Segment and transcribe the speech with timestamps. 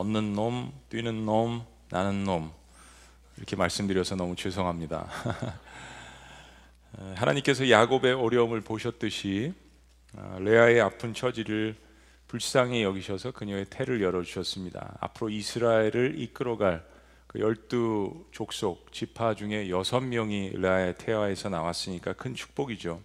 [0.00, 2.50] 걷는 놈, 뛰는 놈, 나는 놈
[3.36, 5.06] 이렇게 말씀드려서 너무 죄송합니다.
[7.16, 9.52] 하나님께서 야곱의 어려움을 보셨듯이
[10.16, 11.76] 아, 레아의 아픈 처지를
[12.28, 14.96] 불쌍히 여기셔서 그녀의 태를 열어 주셨습니다.
[15.00, 16.82] 앞으로 이스라엘을 이끌어갈
[17.26, 23.02] 그 열두 족속 지파 중에 여섯 명이 레아의 태아에서 나왔으니까 큰 축복이죠.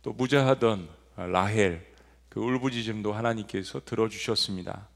[0.00, 1.86] 또 무자하던 라헬
[2.30, 4.88] 그 울부짖음도 하나님께서 들어주셨습니다.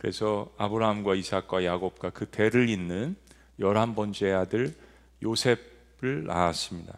[0.00, 3.16] 그래서 아브라함과 이삭과 야곱과 그 대를 잇는
[3.58, 4.74] 열한 번째 아들
[5.22, 6.96] 요셉을 낳았습니다.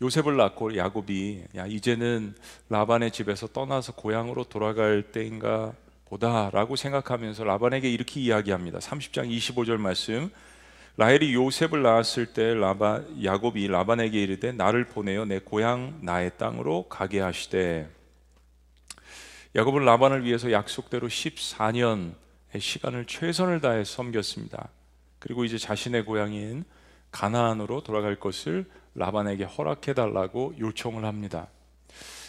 [0.00, 2.36] 요셉을 낳고 야곱이 야 이제는
[2.68, 5.72] 라반의 집에서 떠나서 고향으로 돌아갈 때인가
[6.04, 8.78] 보다라고 생각하면서 라반에게 이렇게 이야기합니다.
[8.78, 10.30] 30장 25절 말씀.
[10.96, 17.18] 라헬이 요셉을 낳았을 때 라바 야곱이 라반에게 이르되 나를 보내어 내 고향 나의 땅으로 가게
[17.18, 17.95] 하시되
[19.56, 24.68] 야곱은 라반을 위해서 약속대로 14년의 시간을 최선을 다해 섬겼습니다.
[25.18, 26.64] 그리고 이제 자신의 고향인
[27.10, 31.48] 가나안으로 돌아갈 것을 라반에게 허락해 달라고 요청을 합니다.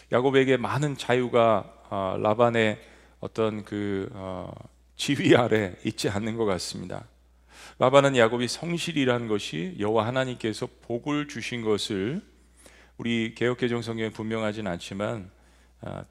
[0.10, 2.80] 야곱에게 많은 자유가 아, 라반의
[3.20, 4.50] 어떤 그 어,
[4.96, 7.10] 지휘 아래 있지 않는 것 같습니다.
[7.78, 12.22] 라반은 야곱이 성실이라는 것이 여호와 하나님께서 복을 주신 것을
[12.98, 15.37] 우리 개혁개정 성경에 분명하진 않지만 아,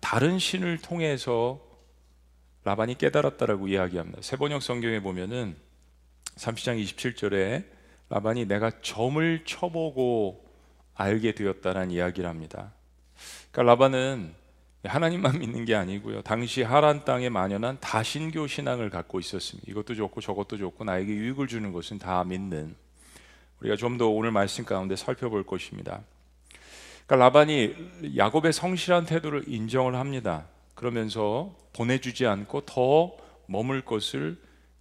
[0.00, 1.60] 다른 신을 통해서
[2.64, 4.22] 라반이 깨달았다라고 이야기합니다.
[4.22, 5.56] 세번역 성경에 보면은
[6.36, 7.64] 30장 27절에
[8.08, 10.44] 라반이 내가 점을 쳐보고
[10.94, 12.72] 알게 되었다는 이야기를 합니다.
[13.50, 14.34] 그러니까 라반은
[14.84, 16.22] 하나님만 믿는 게 아니고요.
[16.22, 19.70] 당시 하란 땅에 만연한 다신교 신앙을 갖고 있었습니다.
[19.70, 22.76] 이것도 좋고 저것도 좋고 나에게 유익을 주는 것은 다 믿는
[23.60, 26.02] 우리가 좀 더 오늘 말씀 가운데 살펴볼 것입니다.
[27.06, 27.74] 그러니까 라반이
[28.16, 30.46] 야곱의 성실한 태도를 인정을 합니다.
[30.74, 34.36] 그러면서 보내주지 않고 더 머물 것을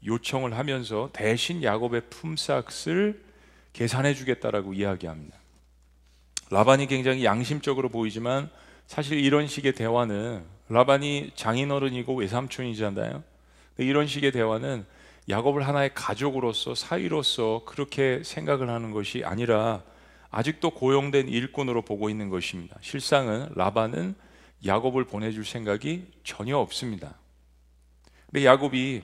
[0.06, 3.24] 요청을 하면서 대신 야곱의 품삯을
[3.74, 5.38] 계산해 주겠다라고 이야기합니다.
[6.50, 8.50] 라반이 굉장히 양심적으로 보이지만
[8.88, 13.24] 사실 이런 식의 대화는 라반이 장인어른이고 외삼촌이잖아요.
[13.78, 14.86] 이런 식의 대화는
[15.28, 19.84] 야곱을 하나의 가족으로서 사위로서 그렇게 생각을 하는 것이 아니라
[20.36, 22.76] 아직도 고용된 일꾼으로 보고 있는 것입니다.
[22.82, 24.16] 실상은 라반은
[24.66, 27.18] 야곱을 보내줄 생각이 전혀 없습니다.
[28.26, 29.02] 근데 야곱이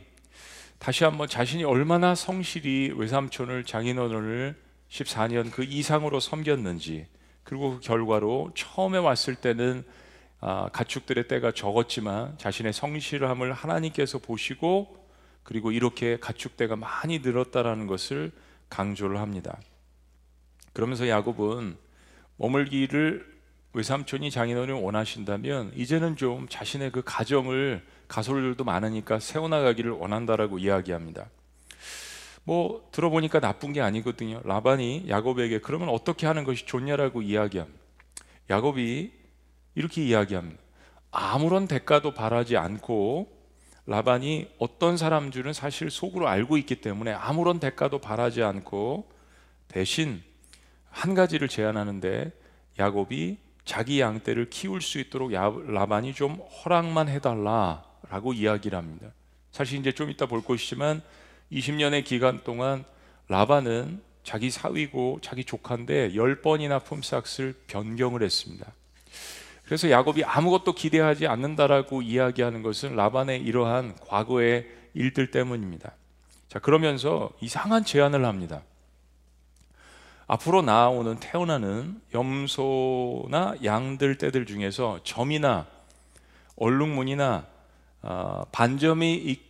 [0.78, 4.58] 다시 한번 자신이 얼마나 성실히 외삼촌을 장인어른을
[4.90, 7.08] 14년 그 이상으로 섬겼는지
[7.44, 9.86] 그리고 그 결과로 처음에 왔을 때는
[10.42, 15.08] 아, 가축들의 때가 적었지만 자신의 성실함을 하나님께서 보시고
[15.44, 18.34] 그리고 이렇게 가축 때가 많이 늘었다라는 것을
[18.68, 19.58] 강조를 합니다.
[20.74, 21.78] 그러면서 야곱은
[22.38, 23.32] 머물기를
[23.74, 31.30] 외삼촌이 장인어른이 원하신다면 이제는 좀 자신의 그 가정을 가솔들도 많으니까 세워나가기를 원한다라고 이야기합니다.
[32.44, 34.42] 뭐 들어보니까 나쁜 게 아니거든요.
[34.44, 37.80] 라반이 야곱에게 그러면 어떻게 하는 것이 좋냐라고 이야기합니다.
[38.50, 39.12] 야곱이
[39.76, 40.62] 이렇게 이야기합니다.
[41.12, 43.42] 아무런 대가도 바라지 않고
[43.86, 49.10] 라반이 어떤 사람 줄은 사실 속으로 알고 있기 때문에 아무런 대가도 바라지 않고
[49.68, 50.22] 대신
[50.92, 52.32] 한 가지를 제안하는데
[52.78, 59.08] 야곱이 자기 양떼를 키울 수 있도록 라반이 좀 허락만 해달라라고 이야기를 합니다.
[59.52, 61.02] 사실 이제 좀 이따 볼 것이지만
[61.52, 62.84] 20년의 기간 동안
[63.28, 68.72] 라반은 자기 사위고 자기 조카인데 열 번이나 품삯을 변경을 했습니다.
[69.66, 75.94] 그래서 야곱이 아무것도 기대하지 않는다라고 이야기하는 것은 라반의 이러한 과거의 일들 때문입니다.
[76.50, 78.64] 자, 그러면서 이상한 제안을 합니다.
[80.32, 85.68] 앞으로 나오는 태어나는 염소나 양들 떼들 중에서 점이나
[86.56, 87.46] 얼룩무늬나
[88.02, 89.42] 어, 반점이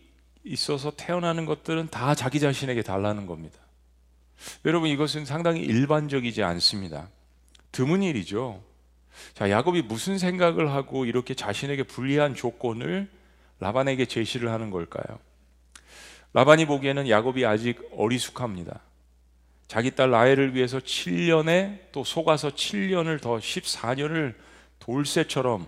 [0.42, 3.60] 있어서 태어나는 것들은 다 자기 자신에게 달라는 겁니다.
[4.64, 7.08] 여러분 이것은 상당히 일반적이지 않습니다.
[7.70, 8.60] 드문 일이죠.
[9.34, 13.08] 자, 야곱이 무슨 생각을 하고 이렇게 자신에게 불리한 조건을
[13.60, 15.20] 라반에게 제시를 하는 걸까요?
[16.32, 18.80] 라반이 보기에는 야곱이 아직 어리숙합니다.
[19.72, 24.34] 자기 딸 라헬을 위해서 7년에 또 속아서 7년을 더 14년을
[24.78, 25.66] 돌쇠처럼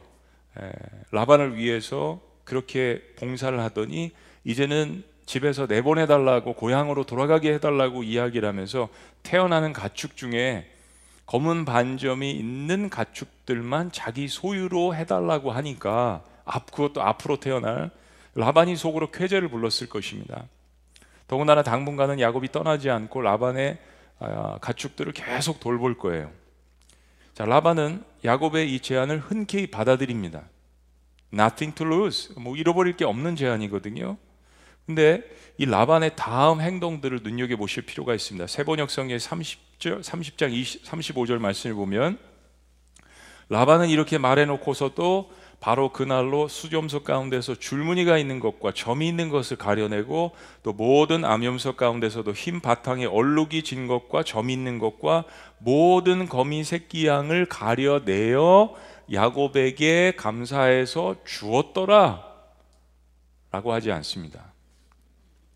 [1.11, 4.13] 라반을 위해서 그렇게 봉사를 하더니
[4.45, 8.91] 이제는 집에서 내보내달라고 고향으로 돌아가게 해달라고 이야기를 하면서
[9.23, 10.71] 태어나는 가축 중에
[11.25, 17.91] 검은 반점이 있는 가축들만 자기 소유로 해달라고 하니까 앞 그것도 앞으로 태어날
[18.35, 20.45] 라반이 속으로 쾌재를 불렀을 것입니다.
[21.27, 26.31] 더군다나 당분간은 야곱이 떠나지 않고 라반의 아, 가축들을 계속 돌볼 거예요.
[27.35, 30.45] 자, 라반은 야곱의 이 제안을 흔쾌히 받아들입니다.
[31.33, 32.35] Nothing to lose.
[32.37, 34.17] 뭐 잃어버릴 게 없는 제안이거든요.
[34.87, 35.23] 근데
[35.59, 38.47] 이 라반의 다음 행동들을 눈여겨 보실 필요가 있습니다.
[38.47, 42.19] 세번역성의 30절, 30장 20, 35절 말씀을 보면
[43.49, 50.33] 라반은 이렇게 말해 놓고서도 바로 그날로 수염석 가운데서 줄무늬가 있는 것과 점이 있는 것을 가려내고
[50.63, 55.25] 또 모든 암염석 가운데서도 흰 바탕에 얼룩이 진 것과 점이 있는 것과
[55.59, 58.75] 모든 거미 새끼 양을 가려내어
[59.13, 62.25] 야곱에게 감사해서 주었더라
[63.51, 64.53] 라고 하지 않습니다.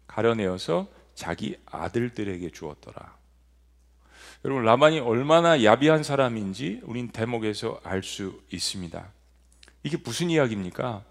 [0.07, 3.19] 가려내어서 자기 아들들에게 주었더라.
[4.45, 9.18] 여러분 라반이 얼마나 야비한 사람인지 우린 대목에서 알 수 있습니다.
[9.83, 11.03] 이게 무슨 이야기입니까?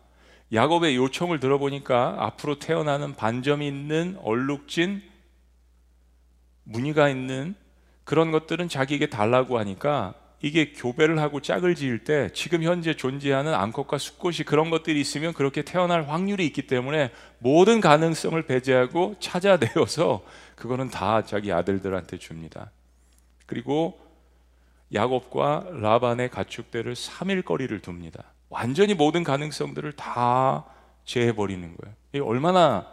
[0.53, 5.01] 야곱의 요청을 들어보니까 앞으로 태어나는 반점이 있는 얼룩진
[6.63, 7.55] 무늬가 있는
[8.03, 13.97] 그런 것들은 자기에게 달라고 하니까 이게 교배를 하고 짝을 지을 때 지금 현재 존재하는 암컷과
[13.97, 20.23] 수컷이 그런 것들이 있으면 그렇게 태어날 확률이 있기 때문에 모든 가능성을 배제하고 찾아내어서
[20.55, 22.71] 그거는 다 자기 아들들한테 줍니다.
[23.47, 23.99] 그리고
[24.93, 28.31] 야곱과 라반의 가축대를 3일 거리를 둡니다.
[28.49, 30.65] 완전히 모든 가능성들을 다
[31.05, 31.95] 제해버리는 거예요.
[32.13, 32.87] 이 얼마나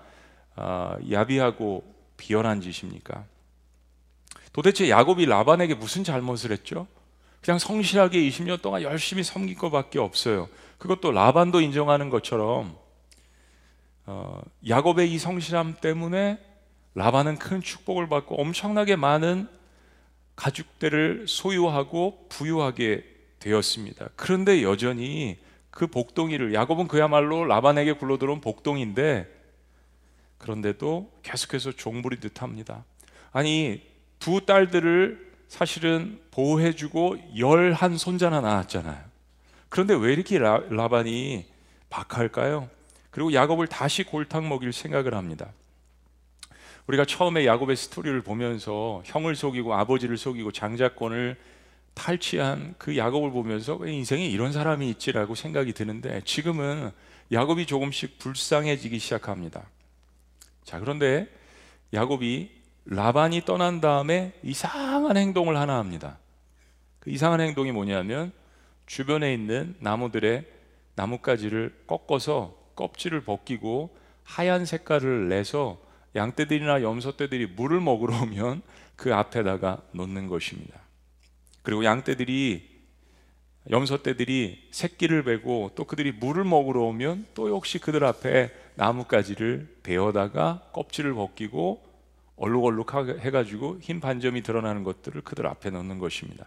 [0.56, 1.84] 아, 야비하고
[2.16, 3.24] 비열한 짓입니까?
[4.52, 6.86] 도대체 야곱이 라반에게 무슨 잘못을 했죠?
[7.42, 10.48] 그냥 성실하게 20년 동안 열심히 섬긴 것밖에 없어요.
[10.78, 12.76] 그것도 라반도 인정하는 것처럼
[14.06, 16.38] 어, 야곱의 이 성실함 때문에
[16.94, 19.48] 라반은 큰 축복을 받고 엄청나게 많은
[20.36, 23.04] 가축들을 소유하고 부유하게
[23.40, 24.10] 되었습니다.
[24.16, 25.38] 그런데 여전히
[25.74, 29.28] 그 복동이를 야곱은 그야말로 라반에게 굴러 들어온 복동인데
[30.38, 32.84] 그런데도 계속해서 종부리 듯합니다.
[33.32, 33.82] 아니
[34.20, 38.98] 두 딸들을 사실은 보호해주고 열한 손자나 낳았잖아요.
[39.68, 41.44] 그런데 왜 이렇게 라, 라반이
[41.90, 42.68] 박할까요?
[43.10, 45.52] 그리고 야곱을 다시 골탕 먹일 생각을 합니다.
[46.86, 51.36] 우리가 처음에 야곱의 스토리를 보면서 형을 속이고 아버지를 속이고 장자권을
[51.94, 56.90] 탈취한 그 야곱을 보면서 인생에 이런 사람이 있지라고 생각이 드는데 지금은
[57.32, 59.66] 야곱이 조금씩 불쌍해지기 시작합니다.
[60.64, 61.28] 자, 그런데
[61.92, 62.50] 야곱이
[62.86, 66.18] 라반이 떠난 다음에 이상한 행동을 하나 합니다.
[66.98, 68.32] 그 이상한 행동이 뭐냐면
[68.86, 70.44] 주변에 있는 나무들의
[70.96, 75.80] 나뭇가지를 꺾어서 껍질을 벗기고 하얀 색깔을 내서
[76.16, 78.62] 양떼들이나 염소떼들이 물을 먹으러 오면
[78.96, 80.83] 그 앞에다가 놓는 것입니다.
[81.64, 82.74] 그리고 양떼들이
[83.70, 91.14] 염소떼들이 새끼를 베고 또 그들이 물을 먹으러 오면 또 역시 그들 앞에 나뭇가지를 베어다가 껍질을
[91.14, 91.82] 벗기고
[92.36, 96.46] 얼룩얼룩 해가지고 흰 반점이 드러나는 것들을 그들 앞에 넣는 것입니다.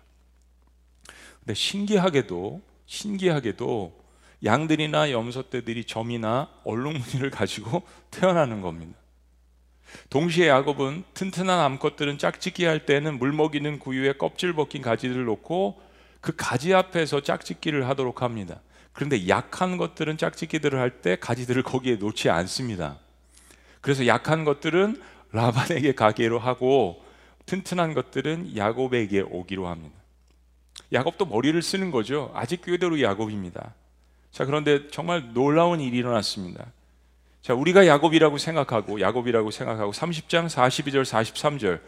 [1.39, 4.05] 근데 신기하게도 신기하게도
[4.45, 7.81] 양들이나 염소떼들이 점이나 얼룩무늬를 가지고
[8.11, 8.96] 태어나는 겁니다.
[10.09, 15.81] 동시에 야곱은 튼튼한 암컷들은 짝짓기 할 때는 물 먹이는 구유에 껍질 벗긴 가지를 놓고
[16.21, 18.61] 그 가지 앞에서 짝짓기를 하도록 합니다.
[18.93, 22.97] 그런데 약한 것들은 짝짓기들을 할 때 가지들을 거기에 놓지 않습니다.
[23.81, 25.01] 그래서 약한 것들은
[25.31, 27.03] 라반에게 가기로 하고
[27.45, 29.95] 튼튼한 것들은 야곱에게 오기로 합니다.
[30.93, 32.31] 야곱도 머리를 쓰는 거죠.
[32.33, 33.73] 아직 꾀대로 야곱입니다.
[34.31, 36.65] 자, 그런데 정말 놀라운 일이 일어났습니다.
[37.47, 41.79] 자, 우리가 야곱이라고 생각하고 야곱이라고 생각하고 30장 42절 43절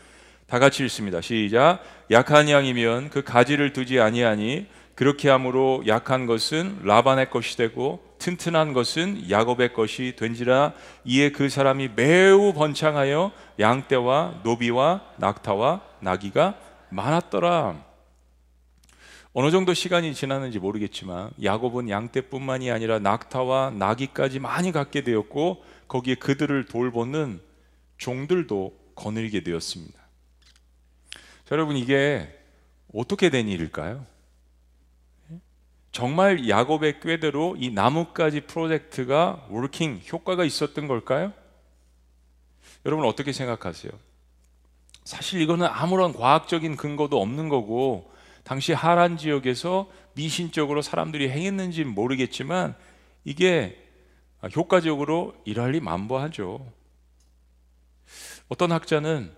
[0.47, 1.19] 다 같이 읽습니다.
[1.19, 1.81] 시작.
[2.11, 9.29] 약한 양이면 그 가지를 두지 아니하니 그렇게 함으로 약한 것은 라반의 것이 되고 튼튼한 것은
[9.29, 10.71] 야곱의 것이 된지라
[11.03, 16.55] 이에 그 사람이 매우 번창하여 양떼와 노비와 낙타와 나귀가
[16.87, 17.88] 많았더라.
[19.33, 26.65] 어느 정도 시간이 지났는지 모르겠지만 야곱은 양떼뿐만이 아니라 낙타와 나귀까지 많이 갖게 되었고 거기에 그들을
[26.65, 27.39] 돌보는
[27.97, 29.99] 종들도 거느리게 되었습니다.
[31.45, 32.27] 자, 여러분 이게
[32.93, 34.05] 어떻게 된 일일까요?
[35.91, 41.33] 정말 야곱의 꾀대로 이 나뭇가지 프로젝트가 working 효과가 있었던 걸까요?
[42.85, 43.91] 여러분 어떻게 생각하세요?
[45.03, 48.11] 사실 이거는 아무런 과학적인 근거도 없는 거고
[48.49, 52.73] 당시 하란 지역에서 미신적으로 사람들이 행했는지 모르겠지만
[53.23, 53.77] 이게
[54.55, 56.65] 효과적으로 일할리 만보하죠.
[58.47, 59.31] 어떤 학자는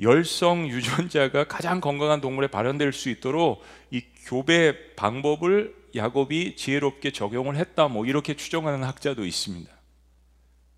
[0.00, 7.88] 열성 유전자가 가장 건강한 동물에 발현될 수 있도록 이 교배 방법을 야곱이 지혜롭게 적용을 했다
[7.88, 9.70] 뭐 이렇게 추정하는 학자도 있습니다.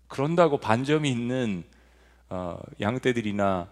[0.09, 1.63] 그런다고 반점이 있는
[2.27, 3.71] 어, 양떼들이나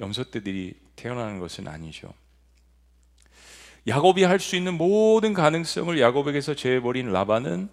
[0.00, 2.12] 염소떼들이 태어나는 것은 아니죠.
[3.86, 7.68] 야곱이 할 수 있는 모든 가능성을 야곱에게서 제해버린 라반은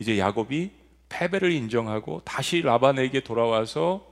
[0.00, 0.70] 이제 야곱이
[1.08, 4.06] 패배를 인정하고 다시 라반에게 돌아와서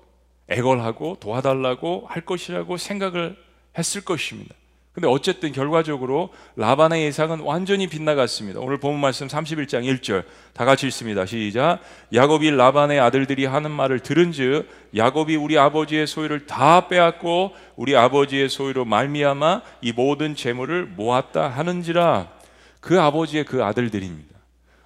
[0.49, 3.37] 애걸하고 도와달라고 할 것이라고 생각을
[3.76, 4.54] 했을 것입니다.
[4.96, 8.60] 근데 어쨌든 결과적으로 라반의 예상은 완전히 빗나갔습니다.
[8.60, 10.24] 오늘 본문 말씀 31장 1절
[10.54, 11.26] 다 같이 읽습니다.
[11.26, 11.80] 시작.
[12.14, 18.86] 야곱이 라반의 아들들이 하는 말을 들은즉 야곱이 우리 아버지의 소유를 다 빼앗고 우리 아버지의 소유로
[18.86, 22.30] 말미암아 이 모든 재물을 모았다 하는지라
[22.80, 24.34] 그 아버지의 그 아들들입니다.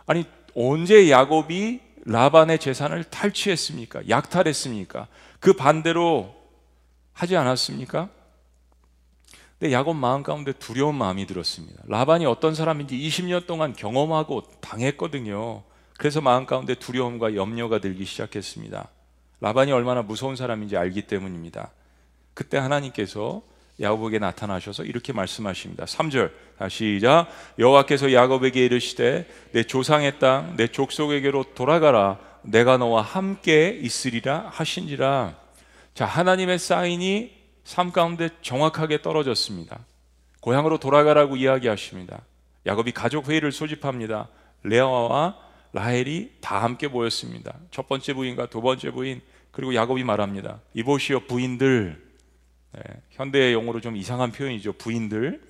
[0.06, 0.24] 아니
[0.56, 4.08] 언제 야곱이 라반의 재산을 탈취했습니까?
[4.08, 5.06] 약탈했습니까?
[5.38, 6.34] 그 반대로
[7.12, 8.08] 하지 않았습니까?
[9.60, 11.82] 근데 야곱 마음 가운데 두려운 마음이 들었습니다.
[11.86, 15.62] 라반이 어떤 사람인지 20년 동안 경험하고 당했거든요.
[15.98, 18.88] 그래서 마음 가운데 두려움과 염려가 들기 시작했습니다.
[19.42, 21.72] 라반이 얼마나 무서운 사람인지 알기 때문입니다.
[22.32, 23.42] 그때 하나님께서
[23.78, 25.84] 야곱에게 나타나셔서 이렇게 말씀하십니다.
[25.84, 33.78] 3절 다시 시작 여호와께서 야곱에게 이르시되 내 조상의 땅 내 족속에게로 돌아가라 내가 너와 함께
[33.82, 35.34] 있으리라 하신지라
[35.94, 39.84] 자 하나님의 사인이 삶 가운데 정확하게 떨어졌습니다.
[40.40, 42.22] 고향으로 돌아가라고 이야기하십니다.
[42.66, 44.28] 야곱이 가족 회의를 소집합니다.
[44.62, 45.36] 레아와
[45.72, 47.54] 라헬이 다 함께 모였습니다.
[47.70, 50.60] 첫 번째 부인과 두 번째 부인 그리고 야곱이 말합니다.
[50.74, 52.10] 이보시오 부인들
[52.72, 54.74] 네, 현대 용어로 좀 이상한 표현이죠.
[54.74, 55.40] 부인들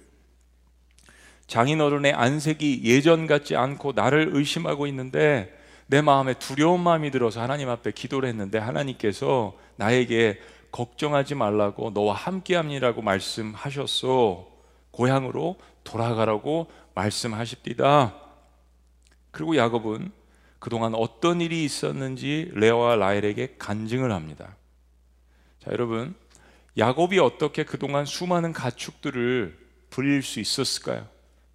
[1.46, 7.90] 장인어른의 안색이 예전 같지 않고 나를 의심하고 있는데 내 마음에 두려운 마음이 들어서 하나님 앞에
[7.90, 10.38] 기도를 했는데 하나님께서 나에게
[10.72, 14.48] 걱정하지 말라고 너와 함께합니다라고 말씀하셨어.
[14.90, 18.14] 고향으로 돌아가라고 말씀하십니다.
[19.30, 20.12] 그리고 야곱은
[20.58, 24.56] 그동안 어떤 일이 있었는지 레아와 라헬에게 간증을 합니다.
[25.60, 26.14] 자, 여러분,
[26.76, 29.58] 야곱이 어떻게 그동안 수많은 가축들을
[29.90, 31.06] 부릴 수 있었을까요?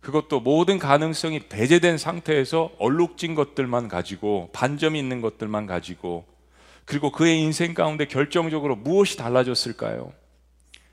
[0.02, 6.26] 그것도 모든 가능성이 배제된 상태에서 얼룩진 것들만 가지고 반점이 있는 것들만 가지고
[6.86, 10.14] 그리고 그의 인생 가운데 결정적으로 무엇이 달라졌을까요?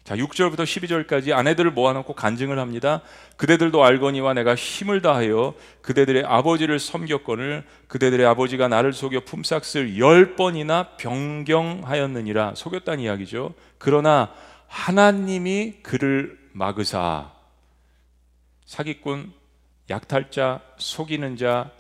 [0.05, 3.03] 자, 6절부터 12절까지 아내들을 모아놓고 간증을 합니다.
[3.37, 10.97] 그대들도 알거니와 내가 힘을 다하여 그대들의 아버지를 섬겼거늘 그대들의 아버지가 나를 속여 품삯을 열 번이나
[10.97, 13.55] 변경하였느니라 속였다는 이야기죠.
[13.79, 14.33] 그러나
[14.67, 17.31] 하나님이 그를 막으사
[18.65, 19.33] 사기꾼,
[19.89, 21.71] 약탈자, 속이는 자,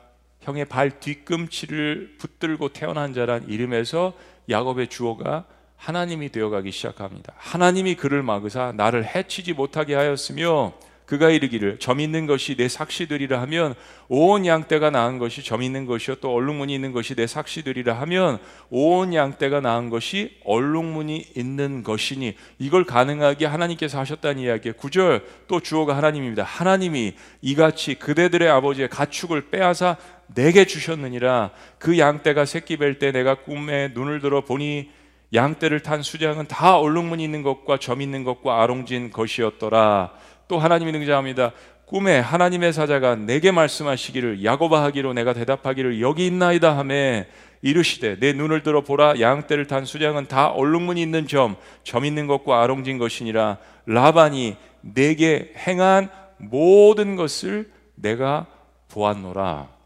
[0.42, 4.12] 형의 발 뒤꿈치를 붙들고 태어난 자란 이름에서
[4.48, 5.44] 야곱의 주어가
[5.76, 7.32] 하나님이 되어가기 시작합니다.
[7.36, 10.72] 하나님이 그를 막으사 나를 해치지 못하게 하였으며
[11.06, 13.74] 그가 이르기를 점 있는 것이 내 삭시들이라 하면
[14.08, 18.38] 온 양떼가 낳은 것이 점 있는 것이요 또 얼룩무늬 있는 것이 내 삭시들이라 하면
[18.70, 25.96] 온 양떼가 낳은 것이 얼룩무늬 있는 것이니 이걸 가능하게 하나님께서 하셨다는 이야기에 구절 또 주어가
[25.96, 26.44] 하나님입니다.
[26.44, 29.98] 하나님이 이같이 그대들의 아버지의 가축을 빼앗아
[30.34, 31.50] 내게 주셨느니라.
[31.78, 34.90] 그 양떼가 새끼 뵐 때 내가 꿈에 눈을 들어 보니
[35.34, 40.12] 양떼를 탄 수장은 다 얼룩무늬 있는 것과 점 있는 것과 아롱진 것이었더라.
[40.48, 41.52] 또 하나님이 등장합니다.
[41.86, 47.26] 꿈에 하나님의 사자가 내게 말씀하시기를 야고바 하기로 내가 대답하기를 여기 있나이다 하매
[47.62, 49.20] 이르시되 내 눈을 들어 보라.
[49.20, 53.58] 양떼를 탄 수장은 다 얼룩무늬 있는 점, 점 있는 것과 아롱진 것이니라.
[53.86, 58.46] 라반이 내게 행한 모든 것을 내가
[58.88, 59.81] 보았노라.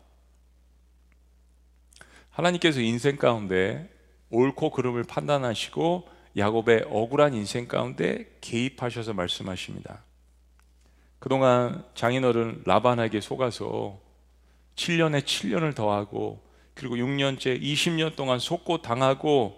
[2.36, 3.88] 하나님께서 인생 가운데
[4.28, 10.02] 옳고 그름을 판단하시고 야곱의 억울한 인생 가운데 개입하셔서 말씀하십니다.
[11.18, 13.98] 그동안 장인어른 라반에게 속아서
[14.76, 19.56] 7년에 7년을 더하고 그리고 6년째 20년 동안 속고 당하고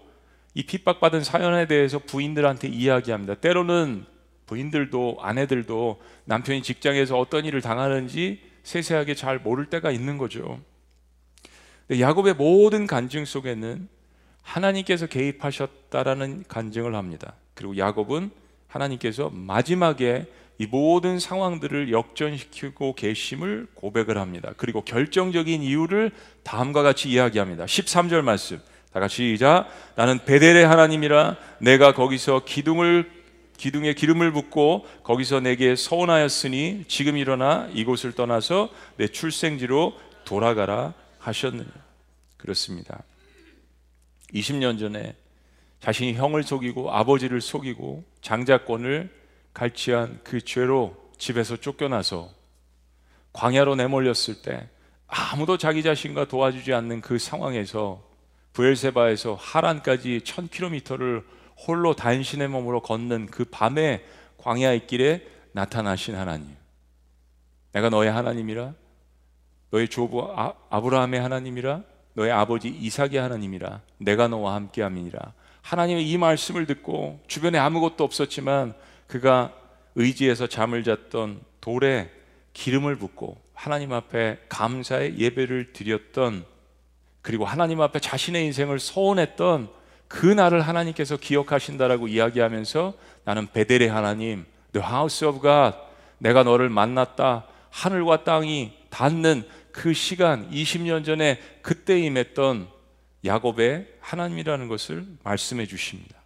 [0.55, 3.35] 이 핍박받은 사연에 대해서 부인들한테 이야기합니다.
[3.35, 4.07] 때로는
[4.47, 10.61] 부인들도 아내들도 남편이 직장에서 어떤 일을 당하는지 세세하게 잘 모를 때가 있는 거죠.
[11.91, 13.89] 야곱의 모든 간증 속에는
[14.43, 17.35] 하나님께서 개입하셨다라는 간증을 합니다.
[17.55, 18.31] 그리고 야곱은
[18.67, 20.27] 하나님께서 마지막에
[20.59, 24.53] 이 모든 상황들을 역전시키고 계심을 고백을 합니다.
[24.57, 26.11] 그리고 결정적인 이유를
[26.43, 27.65] 다음과 같이 이야기합니다.
[27.65, 28.61] 13절 말씀.
[28.93, 29.69] 다 같이 시작.
[29.95, 33.19] 나는 베델의 하나님이라 내가 거기서 기둥을
[33.57, 40.95] 기둥에 기름을 붓고 거기서 내게 서원하였으니 지금 일어나 이곳을 떠나서 내 출생지로 돌아가라
[41.29, 41.71] 하셨느냐.
[42.37, 43.03] 그렇습니다.
[44.35, 45.17] 20년 전에
[45.81, 49.11] 자신이 형을 속이고 아버지를 속이고 장자권을
[49.55, 52.31] 갈취한 그 죄로 집에서 쫓겨나서
[53.33, 54.69] 광야로 내몰렸을 때
[55.07, 58.03] 아무도 자기 자신과 도와주지 않는 그 상황에서
[58.53, 61.25] 부엘세바에서 하란까지 1000km를
[61.67, 64.05] 홀로 단신의 몸으로 걷는 그 밤에
[64.39, 66.57] 광야의 길에 나타나신 하나님.
[67.73, 68.75] 내가 너의 하나님이라
[69.71, 71.83] 너의 조부 아, 아브라함의 하나님이라
[72.15, 75.33] 너의 아버지 이삭의 하나님이라 내가 너와 함께함이니라
[75.63, 78.75] 하나님의 이 말씀을 듣고 주변에 아무것도 없었지만
[79.07, 79.53] 그가
[79.95, 82.11] 의지해서 잠을 잤던 돌에
[82.53, 86.45] 기름을 붓고 하나님 앞에 감사의 예배를 드렸던
[87.23, 89.69] 그리고 하나님 앞에 자신의 인생을 소원했던
[90.09, 92.95] 그 날을 하나님께서 기억하신다라고 이야기하면서
[93.25, 95.77] 나는 베델의 하나님, the house of God,
[96.17, 97.45] 내가 너를 만났다.
[97.71, 102.69] 하늘과 땅이 닿는 그 시간 20년 전에 그때 임했던
[103.25, 106.17] 야곱의 하나님이라는 것을 말씀해 주십니다.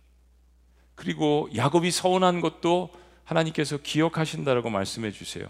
[0.94, 2.90] 그리고 야곱이 서운한 것도
[3.24, 5.46] 하나님께서 기억하신다라고 말씀해 주세요.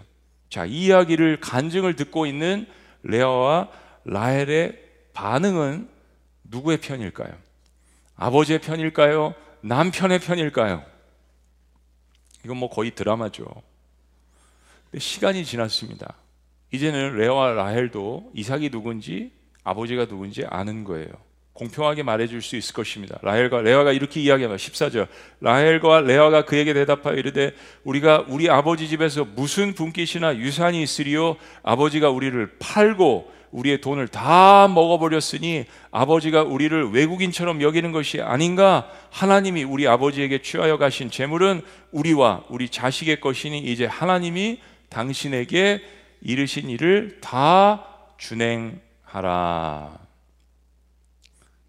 [0.49, 2.67] 자, 이 이야기를 간증을 듣고 있는
[3.03, 3.69] 레아와
[4.05, 4.79] 라헬의
[5.13, 5.89] 반응은
[6.43, 7.33] 누구의 편일까요?
[8.15, 9.33] 아버지의 편일까요?
[9.61, 10.83] 남편의 편일까요?
[12.45, 13.45] 이건 뭐 거의 드라마죠.
[14.97, 16.15] 시간이 지났습니다.
[16.73, 19.31] 이제는 레아와 라헬도 이삭이 누군지
[19.63, 21.07] 아버지가 누군지 아는 거예요.
[21.53, 23.19] 공평하게 말해줄 수 있을 것입니다.
[23.21, 24.57] 라헬과 레아가 이렇게 이야기합니다.
[24.57, 25.07] 14절.
[25.39, 27.53] 라헬과 레아가 그에게 대답하여 이르되
[27.83, 35.65] 우리가 우리 아버지 집에서 무슨 분깃이나 유산이 있으리요 아버지가 우리를 팔고 우리의 돈을 다 먹어버렸으니
[35.91, 38.89] 아버지가 우리를 외국인처럼 여기는 것이 아닌가?
[39.11, 41.61] 하나님이 우리 아버지에게 취하여 가신 재물은
[41.91, 44.57] 우리와 우리 자식의 것이니 이제 하나님이
[44.89, 45.83] 당신에게
[46.23, 47.85] 이르신 일을 다
[48.17, 49.99] 준행하라.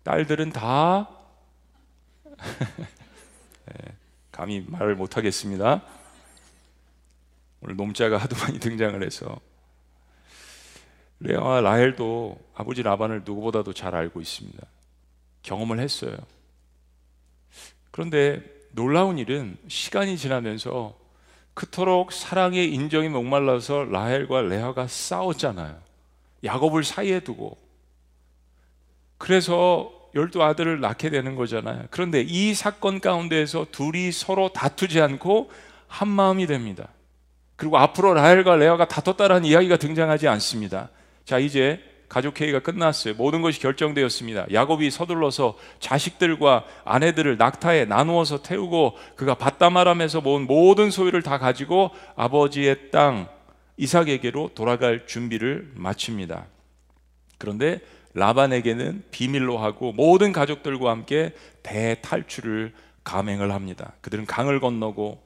[0.04, 1.11] 딸들은 다
[3.66, 3.75] 네,
[4.30, 5.82] 감히 말을 못하겠습니다.
[7.62, 9.40] 오늘 놈자가 하도 많이 등장을 해서
[11.18, 14.64] 레아와 라헬도 아버지 라반을 누구보다도 잘 알고 있습니다.
[15.42, 16.16] 경험을 했어요.
[17.90, 21.03] 그런데 놀라운 일은 시간이 지나면서
[21.54, 25.76] 그토록 사랑의 인정이 목말라서 라헬과 레아가 싸웠잖아요.
[26.44, 27.56] 야곱을 사이에 두고
[29.18, 31.87] 그래서 열두 아들을 낳게 되는 거잖아요.
[31.90, 35.50] 그런데 이 사건 가운데에서 둘이 서로 다투지 않고
[35.86, 36.88] 한 마음이 됩니다.
[37.56, 40.90] 그리고 앞으로 라헬과 레아가 다퉜다라는 이야기가 등장하지 않습니다.
[41.25, 43.14] 자, 이제 가족 회의가 끝났어요.
[43.14, 44.47] 모든 것이 결정되었습니다.
[44.52, 52.90] 야곱이 서둘러서 자식들과 아내들을 낙타에 나누어서 태우고 그가 바다마람에서 모은 모든 소유를 다 가지고 아버지의
[52.90, 53.28] 땅
[53.76, 56.47] 이삭에게로 돌아갈 준비를 마칩니다.
[57.38, 57.80] 그런데
[58.14, 63.93] 라반에게는 비밀로 하고 모든 가족들과 함께 대탈출을 감행을 합니다.
[64.00, 65.23] 그들은 강을 건너고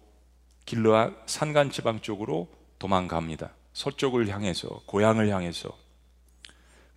[0.65, 3.51] 길르아 산간 지방 쪽으로 도망갑니다.
[3.73, 5.71] 서쪽을 향해서 고향을 향해서.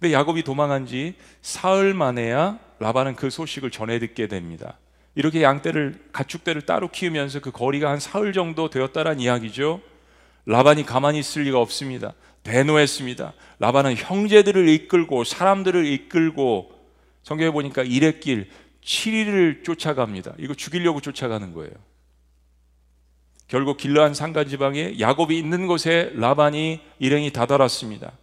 [0.01, 4.79] 근데 야곱이 도망한 지 사흘 만에야 라반은 그 소식을 전해 듣게 됩니다.
[5.13, 9.79] 이렇게 양떼를 가축대를 따로 키우면서 그 거리가 한 사흘 정도 되었다란 이야기죠.
[10.47, 12.15] 라반이 가만히 있을 리가 없습니다.
[12.41, 13.33] 대노했습니다.
[13.59, 16.71] 라반은 형제들을 이끌고 사람들을 이끌고
[17.21, 18.49] 성경에 보니까 이레길
[18.83, 20.33] 7일을 쫓아갑니다.
[20.39, 21.73] 이거 죽이려고 쫓아가는 거예요.
[23.47, 28.13] 결국 길르한 산간 지방에 야곱이 있는 곳에 라반이 일행이 다다랐습니다.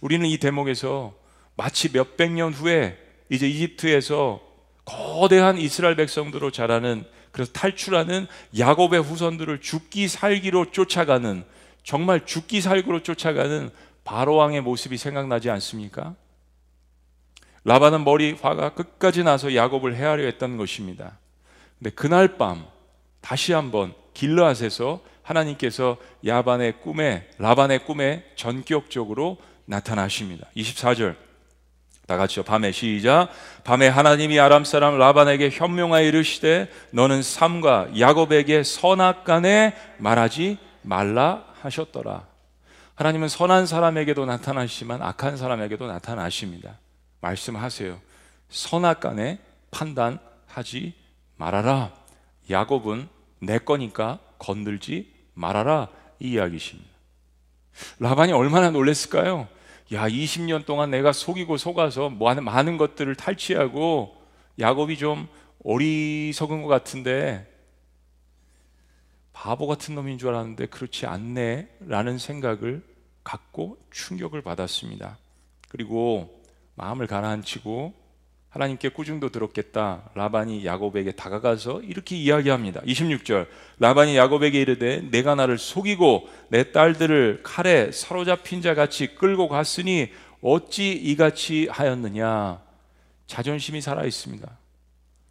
[0.00, 1.14] 우리는 이 대목에서
[1.56, 2.98] 마치 몇백 년 후에
[3.30, 4.40] 이제 이집트에서
[4.84, 8.26] 거대한 이스라엘 백성들로 자라는 그래서 탈출하는
[8.58, 11.44] 야곱의 후손들을 죽기 살기로 쫓아가는
[11.82, 13.70] 정말 죽기 살기로 쫓아가는
[14.04, 16.14] 바로 왕의 모습이 생각나지 않습니까?
[17.64, 21.18] 라반은 머리 화가 끝까지 나서 야곱을 해하려 했던 것입니다.
[21.78, 22.66] 근데 그날 밤
[23.20, 30.48] 다시 한번 길르앗에서 하나님께서 야반의 꿈에 라반의 꿈에 전격적으로 나타나십니다.
[30.56, 31.16] 24절
[32.06, 32.44] 다 같이요.
[32.44, 33.28] 밤에 시작.
[33.64, 42.26] 밤에 하나님이 아람 사람 라반에게 현명하여 이르시되 너는 삼과 야곱에게 선악간에 말하지 말라 하셨더라.
[42.94, 46.78] 하나님은 선한 사람에게도 나타나시지만 악한 사람에게도 나타나십니다.
[47.20, 47.98] 말씀하세요.
[48.50, 49.38] 선악간에
[49.70, 50.92] 판단하지
[51.36, 51.92] 말아라.
[52.50, 53.08] 야곱은
[53.40, 55.88] 내 거니까 건들지 말아라.
[56.20, 56.93] 이 이야기십니다.
[57.98, 59.48] 라반이 얼마나 놀랐을까요?
[59.92, 64.16] 야, 20년 동안 내가 속이고 속아서 많은 것들을 탈취하고
[64.58, 65.28] 야곱이 좀
[65.64, 67.50] 어리석은 것 같은데
[69.32, 72.82] 바보 같은 놈인 줄 알았는데 그렇지 않네 라는 생각을
[73.24, 75.18] 갖고 충격을 받았습니다.
[75.68, 76.42] 그리고
[76.76, 78.03] 마음을 가라앉히고
[78.54, 80.02] 하나님께 꾸중도 들었겠다.
[80.14, 82.82] 라반이 야곱에게 다가가서 이렇게 이야기합니다.
[82.82, 83.48] 26절.
[83.80, 90.92] 라반이 야곱에게 이르되 내가 나를 속이고 내 딸들을 칼에 사로잡힌 자 같이 끌고 갔으니 어찌
[90.92, 92.60] 이같이 하였느냐.
[93.26, 94.48] 자존심이 살아 있습니다.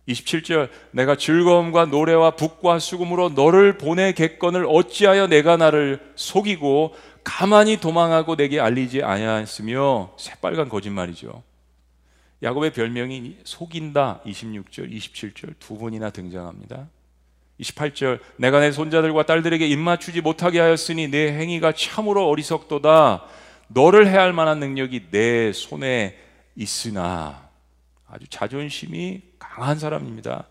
[0.09, 8.59] 27절 내가 즐거움과 노래와 북과 수금으로 너를 보내겠건을 어찌하여 내가 나를 속이고 가만히 도망하고 내게
[8.59, 11.41] 알리지 아니하였으며 새빨간 거짓말이죠.
[12.43, 16.89] 야곱의 별명이 속인다 26절, 27절 두 번이나 등장합니다.
[17.60, 23.23] 28절 내가 내 손자들과 딸들에게 입맞추지 못하게 하였으니 내 행위가 참으로 어리석도다.
[23.69, 26.17] 너를 해할 만한 능력이 내 손에
[26.56, 27.49] 있으나
[28.08, 30.47] 아주 자존심이 강한 사람입니다.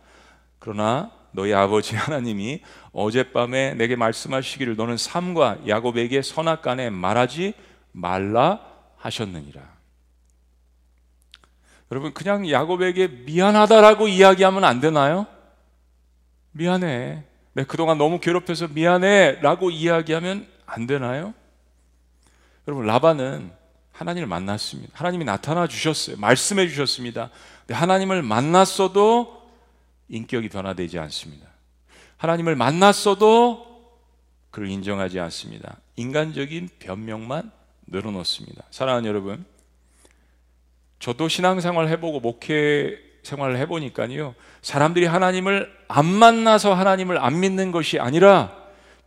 [0.59, 7.53] 그러나 너희 아버지 하나님이 어젯밤에 내게 말씀하시기를 너는 삼과 야곱에게 선악간에 말하지
[7.93, 8.61] 말라
[8.97, 9.72] 하셨느니라.
[11.93, 15.27] 여러분 그냥 야곱에게 미안하다라고 이야기하면 안 되나요?
[16.53, 17.23] 미안해.
[17.53, 21.35] 내 그동안 너무 괴롭혀서 미안해라고 이야기하면 안 되나요?
[22.67, 23.53] 여러분 라반은
[23.93, 24.91] 하나님을 만났습니다.
[24.95, 26.17] 하나님이 나타나 주셨어요.
[26.17, 27.29] 말씀해 주셨습니다.
[27.69, 29.43] 하나님을 만났어도
[30.09, 31.47] 인격이 변화되지 않습니다.
[32.17, 34.01] 하나님을 만났어도
[34.51, 35.77] 그를 인정하지 않습니다.
[35.97, 37.53] 인간적인 변명만
[37.87, 38.65] 늘어놓습니다.
[38.71, 39.45] 사랑하는 여러분,
[41.03, 48.57] 저도 신앙생활 해보고 목회 생활을 해보니까요, 사람들이 하나님을 안 만나서 하나님을 안 믿는 것이 아니라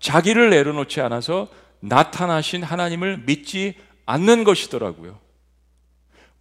[0.02, 1.48] 자기를 내려놓지 않아서
[1.80, 5.18] 나타나신 하나님을 믿지 않는 것이더라고요.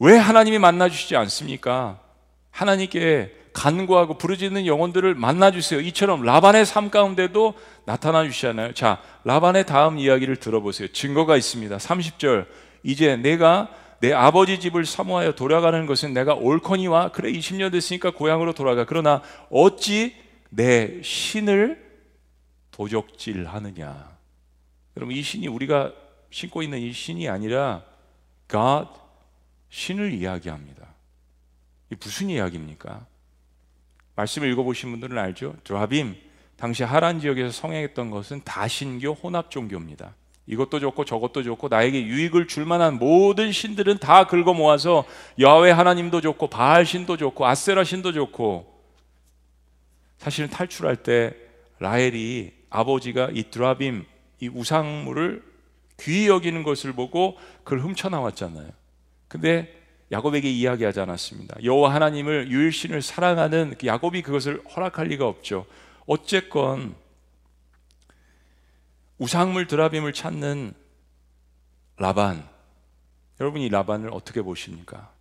[0.01, 2.01] 왜 하나님이 만나주시지 않습니까?
[2.51, 5.79] 하나님께 간구하고 부르짖는 영혼들을 만나주세요.
[5.83, 8.75] 이처럼 라반의 삶 가운데도 나타나 주시잖아요.
[8.75, 10.89] 자, 라반의 다음 이야기를 들어보세요.
[10.89, 11.77] 증거가 있습니다.
[11.77, 12.47] 30절.
[12.83, 13.69] 이제 내가
[14.05, 18.85] 내 아버지 집을 사모하여 돌아가는 것은 내가 옳거니와 그래 20년 됐으니까 고향으로 돌아가.
[18.85, 20.15] 그러나 어찌
[20.51, 21.83] 내 신을
[22.71, 24.15] 도적질하느냐.
[24.99, 25.95] 여러분 이 신이 우리가
[26.29, 27.83] 신고 있는 이 신이 아니라
[28.51, 28.91] God
[29.71, 30.87] 신을 이야기합니다.
[31.91, 33.07] 이 무슨 이야기입니까?
[34.17, 35.57] 말씀을 읽어보신 분들은 알죠.
[35.65, 36.15] 드라빔
[36.59, 40.15] 당시 하란 지역에서 성행했던 것은 다신교 혼합 종교입니다.
[40.47, 45.05] 이것도 좋고 저것도 좋고 나에게 유익을 줄 만한 모든 신들은 다 긁어 모아서
[45.41, 48.73] 야훼 하나님도 좋고 바알 신도 좋고 아세라 신도 좋고
[50.19, 51.35] 사실은 탈출할 때
[51.79, 54.05] 라헬이 아버지가 이 드라빔
[54.41, 55.43] 이 우상물을
[56.01, 58.69] 귀히 여기는 것을 보고 그걸 훔쳐 나왔잖아요.
[59.29, 59.81] 근데
[60.13, 61.57] 야곱에게 이야기하지 않았습니다.
[61.63, 65.67] 여호와 하나님을 유일신을 사랑하는 그 야곱이 그것을 허락할 리가 없죠.
[66.07, 66.95] 어쨌건
[69.19, 70.75] 우상물 드라빔을 찾는
[71.97, 72.49] 라반
[73.41, 75.13] 여러분 이 라반을 어떻게 보십니까?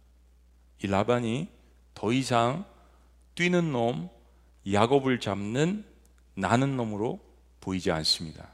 [0.84, 1.48] 이 라반이
[1.94, 2.66] 더 이상
[3.36, 4.10] 뛰는 놈
[4.72, 5.86] 야곱을 잡는
[6.36, 7.20] 나는 놈으로
[7.62, 8.48] 보이지 않습니다.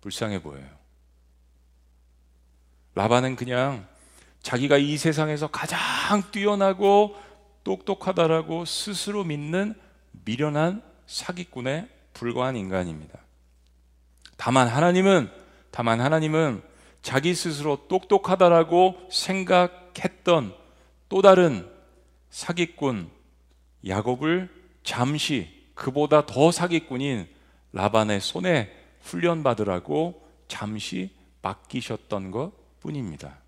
[0.00, 0.68] 불쌍해 보여요.
[2.94, 3.86] 라반은 그냥
[4.42, 5.78] 자기가 이 세상에서 가장
[6.30, 7.16] 뛰어나고
[7.64, 9.74] 똑똑하다라고 스스로 믿는
[10.24, 13.18] 미련한 사기꾼에 불과한 인간입니다.
[14.44, 15.30] 다만 하나님은
[15.70, 16.62] 다만 하나님은
[17.00, 20.52] 자기 스스로 똑똑하다라고 생각했던
[21.08, 21.70] 또 다른
[22.30, 23.08] 사기꾼
[23.86, 24.48] 야곱을
[24.82, 27.28] 잠시 그보다 더 사기꾼인
[27.72, 33.38] 라반의 손에 훈련받으라고 잠시 맡기셨던 것 뿐입니다.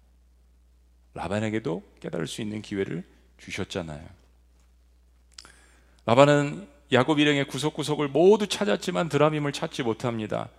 [1.14, 3.02] 라반에게도 깨달을 수 있는 기회를
[3.38, 4.06] 주셨잖아요.
[6.06, 10.50] 라반은 야곱 일행의 구석구석을 모두 찾았지만 드라빔을 찾지 못합니다.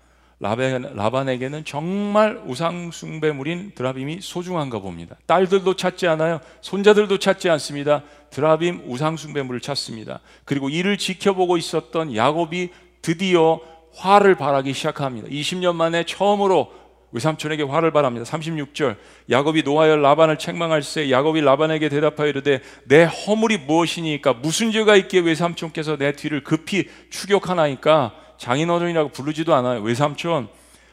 [0.45, 5.15] 라반, 라반 에게는 정말 우상숭배물인 드라빔이 소중한가 봅니다.
[5.25, 6.39] 딸들도 찾지 않아요.
[6.61, 8.03] 손자들도 찾지 않습니다.
[8.29, 10.19] 드라빔 우상숭배물을 찾습니다.
[10.43, 12.69] 그리고 이를 지켜보고 있었던 야곱이
[13.01, 13.59] 드디어
[13.95, 15.29] 화를 발하기 시작합니다.
[15.29, 16.71] 20년 만에 처음으로
[17.11, 18.25] 외삼촌에게 화를 발합니다.
[18.25, 18.97] 36절
[19.31, 25.97] 야곱이 노하여 라반을 책망할세 야곱이 라반에게 대답하여 이르되 내 허물이 무엇이니까 무슨 죄가 있기에 외삼촌께서
[25.97, 29.81] 내 뒤를 급히 추격하나이까 장인어른이라고 부르지도 않아요.
[29.81, 30.47] 외삼촌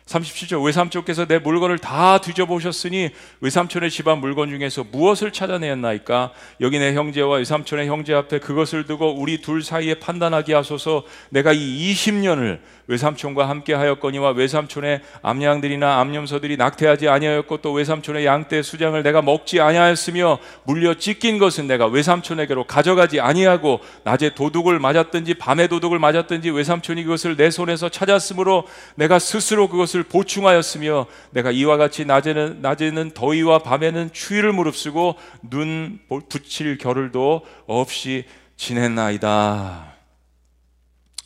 [0.06, 3.10] 37절 외삼촌께서 내 물건을 다 뒤져보셨으니
[3.40, 9.42] 외삼촌의 집안 물건 중에서 무엇을 찾아내었나이까 여기 내 형제와 외삼촌의 형제 앞에 그것을 두고 우리
[9.42, 17.58] 둘 사이에 판단하게 하소서 내가 이 20년을 외삼촌과 함께 하였거니와 외삼촌의 암양들이나 암염소들이 낙태하지 아니하였고
[17.58, 24.34] 또 외삼촌의 양떼 수장을 내가 먹지 아니하였으며 물려 찢긴 것은 내가 외삼촌에게로 가져가지 아니하고 낮에
[24.34, 28.66] 도둑을 맞았든지 밤에 도둑을 맞았든지 외삼촌이 그것을 내 손에서 찾았으므로
[28.96, 36.78] 내가 스스로 그것을 보충하였으며 내가 이와 같이 낮에는 낮에는 더위와 밤에는 추위를 무릅쓰고 눈 붙일
[36.78, 38.24] 겨를도 없이
[38.56, 39.92] 지냈나이다.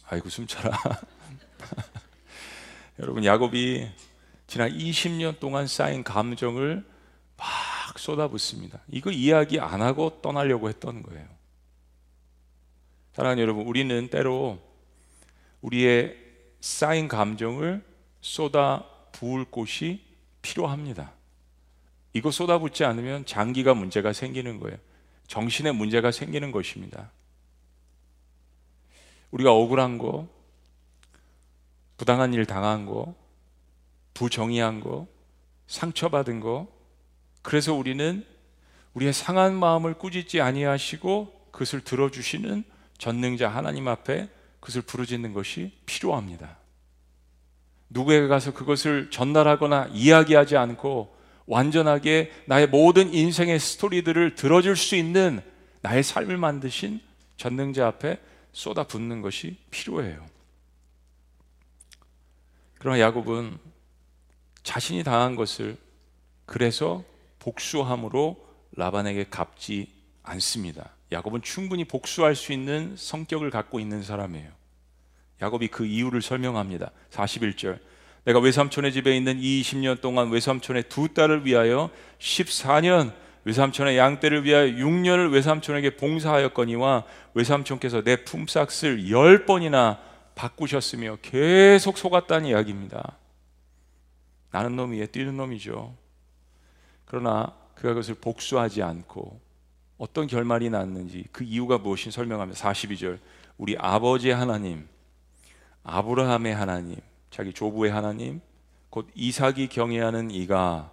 [0.09, 0.71] 아이고 숨차라.
[2.99, 3.87] 여러분 야곱이
[4.47, 6.85] 지난 20년 동안 쌓인 감정을
[7.37, 8.81] 막 쏟아붓습니다.
[8.89, 11.27] 이거 이야기 안 하고 떠나려고 했던 거예요.
[13.13, 14.59] 사랑하는 여러분, 우리는 때로
[15.61, 16.17] 우리의
[16.61, 17.85] 쌓인 감정을
[18.21, 20.03] 쏟아 부을 곳이
[20.43, 21.13] 필요합니다.
[22.13, 24.79] 이거 쏟아붓지 않으면 장기가 문제가 생기는 거예요.
[25.27, 27.11] 정신의 문제가 생기는 것입니다.
[29.33, 30.29] 우리가 억울한 거,
[31.97, 33.15] 부당한 일 당한 거,
[34.15, 35.07] 부정의한 거,
[35.67, 36.69] 상처받은 거,
[37.43, 38.25] 그래서 우리는
[38.95, 42.65] 우리의 상한 마음을 꾸짖지 아니하시고 그것을 들어주시는
[42.99, 44.29] 전능자 하나님 앞에
[44.61, 46.59] 그것을 부르짖는 것이 필요합니다.
[47.91, 51.15] 누구에게 가서 그것을 전달하거나 이야기하지 않고
[51.47, 55.41] 완전하게 나의 모든 인생의 스토리들을 들어줄 수 있는
[55.83, 57.01] 나의 삶을 만드신
[57.37, 58.19] 전능자 앞에
[58.53, 60.36] 쏟아붓는 것이 필요해요.
[62.79, 63.59] 그러나 야곱은
[64.63, 65.77] 자신이 당한 것을
[66.45, 67.05] 그래서
[67.39, 68.37] 복수함으로
[68.73, 70.91] 라반에게 갚지 않습니다.
[71.13, 74.51] 야곱은 충분히 복수할 수 있는 성격을 갖고 있는 사람이에요.
[75.41, 76.91] 야곱이 그 이유를 설명합니다.
[77.11, 77.79] 41절.
[78.25, 83.13] 내가 외삼촌의 집에 있는 20년 동안 외삼촌의 두 딸을 위하여 14년
[83.45, 89.99] 외삼촌의 양떼를 위하여 6년을 외삼촌에게 봉사하였거니와 외삼촌께서 내 품삯을 10번이나
[90.37, 93.17] 바꾸셨으며 계속 속았다는 이야기입니다.
[94.53, 95.97] 나는 놈이 에 뛰는 놈이죠.
[97.07, 99.41] 그러나 그가 그것을 복수하지 않고
[99.99, 103.19] 어떤 결말이 났는지 그 이유가 무엇인 설명하며 42절
[103.59, 104.87] 우리 아버지 하나님
[105.83, 106.97] 아브라함의 하나님
[107.31, 108.41] 자기 조부의 하나님
[108.91, 110.93] 곧 이삭이 경외하는 이가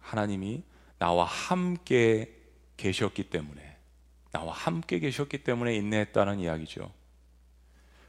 [0.00, 0.62] 하나님이
[0.98, 2.34] 나와 함께
[2.76, 3.76] 계셨기 때문에
[4.32, 6.90] 나와 함께 계셨기 때문에 인내했다는 이야기죠.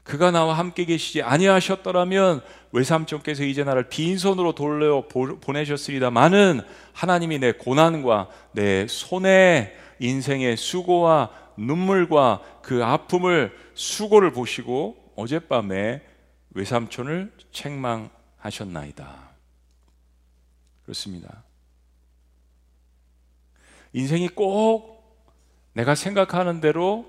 [0.06, 2.40] 그가 나와 함께 계시지 아니하셨더라면
[2.70, 6.60] 외삼촌께서 이제 나를 빈손으로 돌려 보내셨으리다마는
[6.92, 16.02] 하나님이 내 고난과 내 손에 인생의 수고와 눈물과 그 아픔을 수고를 보시고 어젯밤에
[16.50, 19.30] 외삼촌을 책망하셨나이다.
[20.84, 21.42] 그렇습니다.
[23.92, 25.18] 인생이 꼭
[25.72, 27.06] 내가 생각하는 대로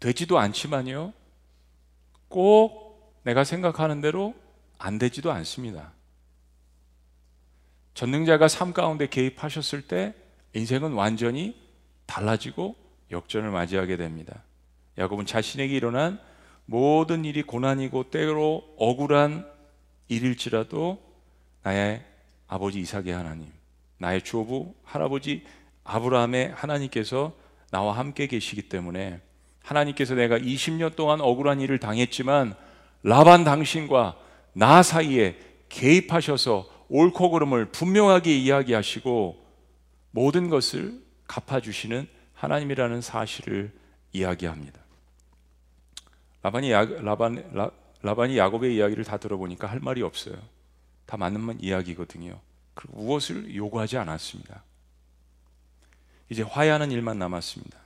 [0.00, 1.12] 되지도 않지만요.
[2.32, 4.34] 꼭 내가 생각하는 대로
[4.78, 5.92] 안 되지도 않습니다.
[7.94, 10.14] 전능자가 삶 가운데 개입하셨을 때
[10.54, 11.54] 인생은 완전히
[12.06, 12.74] 달라지고
[13.10, 14.42] 역전을 맞이하게 됩니다.
[14.96, 16.18] 야곱은 자신에게 일어난
[16.64, 19.46] 모든 일이 고난이고 때로 억울한
[20.08, 20.98] 일일지라도
[21.62, 22.02] 나의
[22.48, 23.52] 아버지 이삭의 하나님,
[23.98, 25.44] 나의 조부 할아버지
[25.84, 27.34] 아브라함의 하나님께서
[27.70, 29.20] 나와 함께 계시기 때문에
[29.62, 32.54] 하나님께서 내가 20년 동안 억울한 일을 당했지만
[33.02, 34.16] 라반 당신과
[34.52, 39.42] 나 사이에 개입하셔서 옳고 그름을 분명하게 이야기하시고
[40.10, 43.72] 모든 것을 갚아주시는 하나님이라는 사실을
[44.12, 44.80] 이야기합니다.
[46.42, 47.70] 라반이, 야, 라반, 라,
[48.02, 50.36] 라반이 야곱의 이야기를 다 들어보니까 할 말이 없어요.
[51.06, 52.38] 다 맞는 이야기거든요.
[52.74, 54.62] 그리고 무엇을 요구하지 않았습니다.
[56.28, 57.78] 이제 화해하는 일만 남았습니다.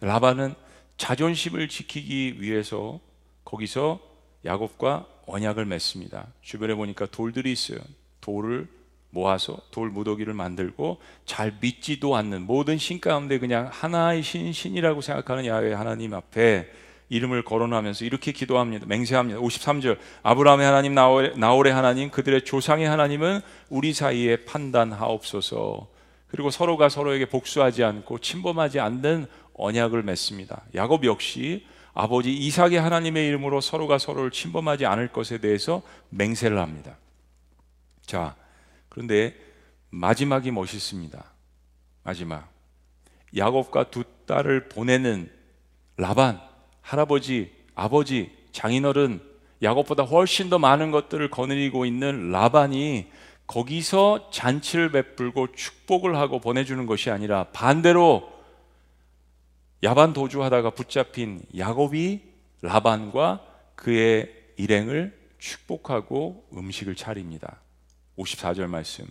[0.00, 0.54] 라반은
[0.98, 3.00] 자존심을 지키기 위해서
[3.44, 4.00] 거기서
[4.44, 6.26] 야곱과 언약을 맺습니다.
[6.42, 7.78] 주변에 보니까 돌들이 있어요.
[8.20, 8.68] 돌을
[9.10, 15.46] 모아서 돌 무더기를 만들고 잘 믿지도 않는 모든 신 가운데 그냥 하나의 신 신이라고 생각하는
[15.46, 16.70] 야훼 하나님 앞에
[17.08, 18.84] 이름을 거론하면서 이렇게 기도합니다.
[18.86, 19.40] 맹세합니다.
[19.40, 19.96] 53절.
[20.22, 25.88] 아브라함의 하나님 나홀의 하나님 그들의 조상의 하나님은 우리 사이에 판단하옵소서.
[26.26, 29.26] 그리고 서로가 서로에게 복수하지 않고 침범하지 않는
[29.58, 30.62] 언약을 맺습니다.
[30.74, 36.96] 야곱 역시 아버지 이삭의 하나님의 이름으로 서로가 서로를 침범하지 않을 것에 대해서 맹세를 합니다.
[38.06, 38.36] 자,
[38.88, 39.34] 그런데
[39.90, 41.24] 마지막이 멋있습니다.
[42.04, 42.48] 마지막.
[43.36, 45.30] 야곱과 두 딸을 보내는
[45.96, 46.40] 라반
[46.80, 49.20] 할아버지, 아버지, 장인어른,
[49.62, 53.10] 야곱보다 훨씬 더 많은 것들을 거느리고 있는 라반이
[53.46, 58.37] 거기서 잔치를 베풀고 축복을 하고 보내주는 것이 아니라 반대로
[59.82, 62.20] 야반 도주하다가 붙잡힌 야곱이
[62.62, 63.44] 라반과
[63.76, 67.60] 그의 일행을 축복하고 음식을 차립니다.
[68.16, 69.06] 54절 말씀.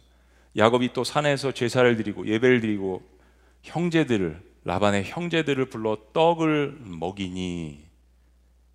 [0.58, 3.02] 야곱이 또 산에서 제사를 드리고 예배를 드리고
[3.64, 7.86] 형제들을 라반의 형제들을 불러 떡을 먹이니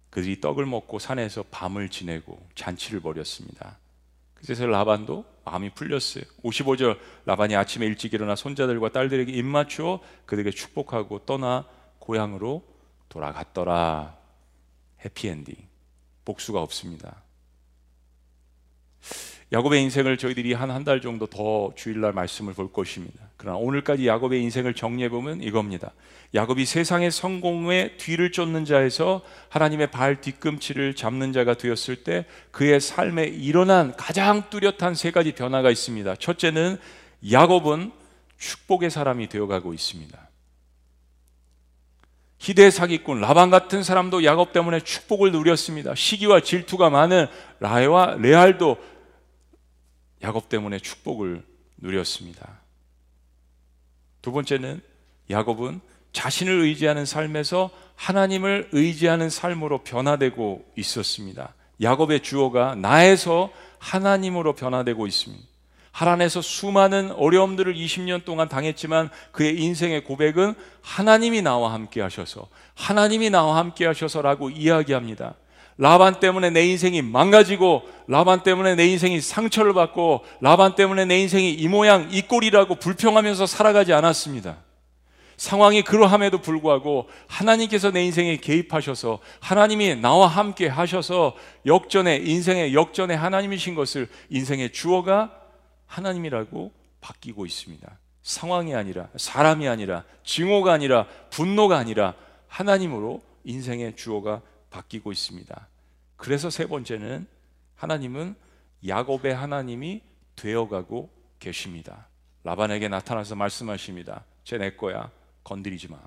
[0.09, 3.79] 그들이 떡을 먹고 산에서 밤을 지내고 잔치를 벌였습니다.
[4.35, 6.25] 그래서 라반도 마음이 풀렸어요.
[6.43, 11.67] 55절 라반이 아침에 일찍 일어나 손자들과 딸들에게 입맞추어 그들에게 축복하고 떠나
[12.03, 12.63] 고향으로
[13.09, 14.17] 돌아갔더라.
[15.05, 15.55] 해피엔딩.
[16.25, 17.23] 복수가 없습니다.
[19.53, 23.29] 야곱의 인생을 저희들이 한 한 달 정도 더 주일날 말씀을 볼 것입니다.
[23.37, 25.93] 그러나 오늘까지 야곱의 인생을 정리해 보면 이겁니다.
[26.35, 33.25] 야곱이 세상의 성공에 뒤를 쫓는 자에서 하나님의 발 뒤꿈치를 잡는 자가 되었을 때 그의 삶에
[33.25, 36.17] 일어난 가장 뚜렷한 세 가지 변화가 있습니다.
[36.17, 36.79] 첫째는
[37.31, 37.93] 야곱은
[38.39, 40.22] 축복의 사람이 되어가고 있습니다.
[42.43, 45.95] 기대 사기꾼 라반 같은 사람도 야곱 때문에 축복을 누렸습니다.
[45.95, 47.29] 시기와 질투가 많은
[47.61, 48.79] 라해와 레알도
[50.23, 51.45] 야곱 때문에 축복을
[51.77, 52.61] 누렸습니다.
[54.23, 54.81] 두 번째는
[55.31, 55.81] 야곱은
[56.13, 61.55] 자신을 의지하는 삶에서 하나님을 의지하는 삶으로 변화되고 있었습니다.
[61.81, 65.52] 야곱의 주어가 나에서 하나님으로 변화되고 있습니다.
[65.93, 73.59] 하란에서 수많은 어려움들을 20년 동안 당했지만 그의 인생의 고백은 하나님이 나와 함께 하셔서 하나님이 나와
[73.59, 75.35] 함께 하셔서라고 이야기합니다.
[75.79, 81.53] 라반 때문에 내 인생이 망가지고 라반 때문에 내 인생이 상처를 받고 라반 때문에 내 인생이
[81.53, 84.57] 이 모양 이 꼴이라고 불평하면서 살아가지 않았습니다.
[85.37, 91.35] 상황이 그러함에도 불구하고 하나님께서 내 인생에 개입하셔서 하나님이 나와 함께 하셔서
[91.67, 95.42] 역전의 인생의 역전의 하나님이신 것을 인생의 주어가
[95.93, 97.99] 하나님이라고 바뀌고 있습니다.
[98.23, 102.15] 상황이 아니라 사람이 아니라 증오가 아니라 분노가 아니라
[102.49, 105.69] 하나님으로 인생의 주어가 바뀌고 있습니다.
[106.17, 107.27] 그래서 세 번째는
[107.75, 108.37] 하나님은
[108.87, 110.03] 야곱의 하나님이
[110.37, 112.09] 되어가고 계십니다.
[112.45, 114.25] 라반에게 나타나서 말씀하십니다.
[114.45, 115.11] 쟤 내 거야.
[115.45, 115.99] 건드리지 마.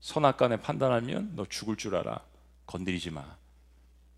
[0.00, 2.20] 선악간에 판단하면 너 죽을 줄 알아.
[2.66, 3.36] 건드리지 마.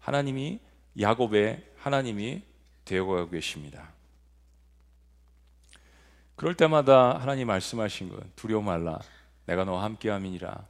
[0.01, 0.59] 하나님이
[0.99, 2.43] 야곱의 하나님이
[2.85, 3.93] 되어가고 계십니다.
[6.39, 9.01] 그럴 때마다 하나님 말씀하신 건 두려워 말라.
[9.47, 10.67] 내가 너와 함께함이니라.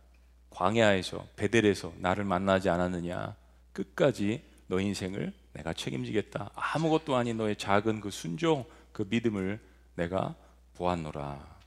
[0.49, 3.37] 광야에서 베델에서 나를 만나지 않았느냐?
[3.75, 6.53] 끝까지 너 인생을 내가 책임지겠다.
[6.55, 9.61] 아무것도 아닌 너의 작은 그 순종, 그 믿음을
[9.95, 10.35] 내가
[10.73, 11.59] 보았노라.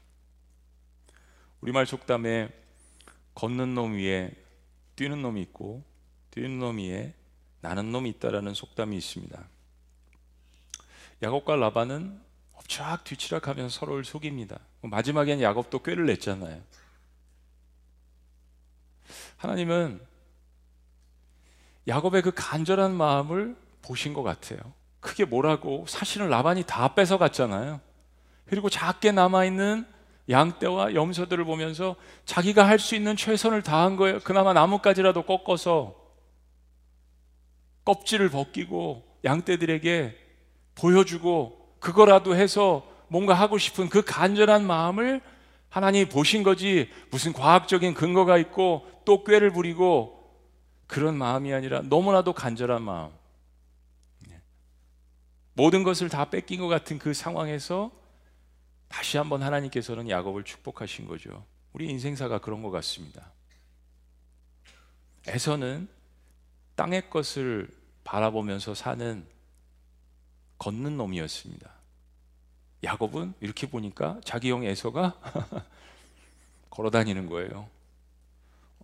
[1.61, 2.49] 우리말 속담에
[3.35, 4.33] 걷는 놈 위에
[4.95, 5.83] 뛰는 놈이 있고
[6.31, 7.13] 뛰는 놈 위에
[7.59, 9.47] 나는 놈이 있다라는 속담이 있습니다.
[11.21, 12.30] 야곱과 라반은
[12.71, 14.57] 엎치락 뒤치락 하면서 서로를 속입니다.
[14.81, 16.62] 마지막엔 야곱도 꾀를 냈잖아요.
[19.36, 19.99] 하나님은
[21.88, 24.60] 야곱의 그 간절한 마음을 보신 것 같아요.
[25.01, 27.81] 크게 뭐라고 사실은 라반이 다 뺏어 갔잖아요.
[28.45, 29.86] 그리고 작게 남아 있는
[30.29, 34.19] 양떼와 염소들을 보면서 자기가 할 수 있는 최선을 다한 거예요.
[34.19, 35.99] 그나마 나뭇가지라도 꺾어서
[37.84, 40.17] 껍질을 벗기고 양떼들에게
[40.75, 45.19] 보여주고 그거라도 해서 뭔가 하고 싶은 그 간절한 마음을
[45.67, 50.17] 하나님이 보신 거지 무슨 과학적인 근거가 있고 또 꾀를 부리고
[50.87, 53.11] 그런 마음이 아니라 너무나도 간절한 마음.
[54.29, 54.39] 네.
[55.53, 57.91] 모든 것을 다 뺏긴 것 같은 그 상황에서
[58.87, 61.45] 다시 한번 하나님께서는 야곱을 축복하신 거죠.
[61.73, 63.31] 우리 인생사가 그런 것 같습니다.
[65.27, 65.87] 에서는
[66.75, 67.69] 땅의 것을
[68.03, 69.25] 바라보면서 사는
[70.62, 71.71] 걷는 놈이었습니다.
[72.84, 75.19] 야곱은 이렇게 보니까 자기 형 에서가
[76.69, 77.67] 걸어 다니는 거예요.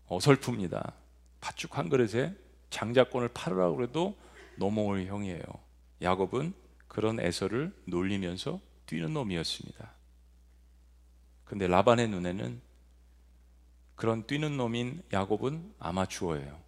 [0.07, 0.93] 어설픕니다.
[1.39, 2.33] 팥죽 한 그릇에
[2.71, 4.17] 장자권을 팔으라고 해도
[4.57, 5.43] 넘어올 형이에요.
[6.01, 6.55] 야곱은
[6.87, 9.91] 그런 에서를 놀리면서 뛰는 놈이었습니다.
[11.45, 12.59] 근데 라반의 눈에는
[13.95, 16.59] 그런 뛰는 놈인 야곱은 아마추어예요.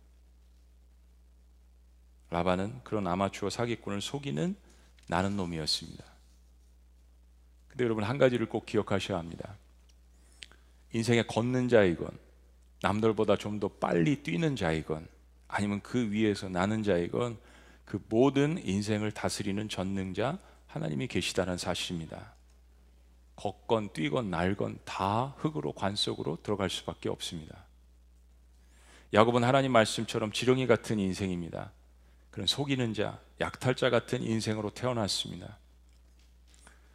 [2.29, 4.68] 라반은 그런 아마추어 사기꾼을 속이는
[5.09, 6.03] 나는 놈이었습니다.
[7.67, 9.55] 근데 여러분 한 가지를 꼭 기억하셔야 합니다.
[10.93, 12.09] 인생에 걷는 자이건
[12.81, 15.07] 남들보다 좀 더 빨리 뛰는 자이건
[15.47, 17.37] 아니면 그 위에서 나는 자이건
[17.85, 22.33] 그 모든 인생을 다스리는 전능자 하나님이 계시다는 사실입니다.
[23.35, 27.65] 걷건 뛰건 날건 다 흙으로 관 속으로 들어갈 수밖에 없습니다.
[29.11, 31.71] 야곱은 하나님 말씀처럼 지렁이 같은 인생입니다.
[32.29, 35.57] 그런 속이는 자, 약탈자 같은 인생으로 태어났습니다.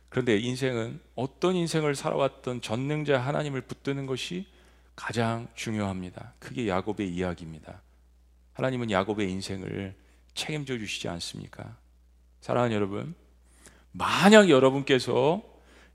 [0.09, 4.47] 그런데 인생은 어떤 인생을 살아왔던 전능자 하나님을 붙드는 것이
[4.95, 6.35] 가장 중요합니다.
[6.39, 7.83] 그게 야곱의 이야기입니다.
[8.53, 9.95] 하나님은 야곱의 인생을
[10.35, 11.77] 책임져 주시지 않습니까?
[12.41, 13.15] 사랑하는 여러분,
[13.91, 15.43] 만약 여러분께서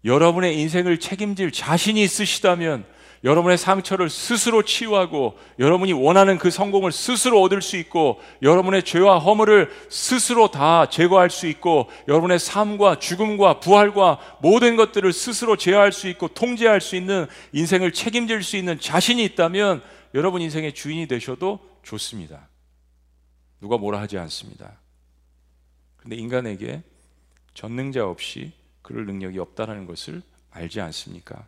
[0.03, 2.86] 여러분의 인생을 책임질 자신이 있으시다면
[3.24, 9.70] 여러분의 상처를 스스로 치유하고 여러분이 원하는 그 성공을 스스로 얻을 수 있고 여러분의 죄와 허물을
[9.89, 16.30] 스스로 다 제거할 수 있고 여러분의 삶과 죽음과 부활과 모든 것들을 스스로 제어할 수 있고
[16.30, 19.82] 통제할 수 있는 인생을 책임질 수 있는 자신이 있다면
[20.13, 22.47] 여러분 인생의 주인이 되셔도 좋습니다.
[23.59, 24.80] 누가 뭐라 하지 않습니다.
[25.97, 26.82] 근데 인간에게
[27.53, 31.45] 전능자 없이 그럴 능력이 없다는 것을 알지 않습니까?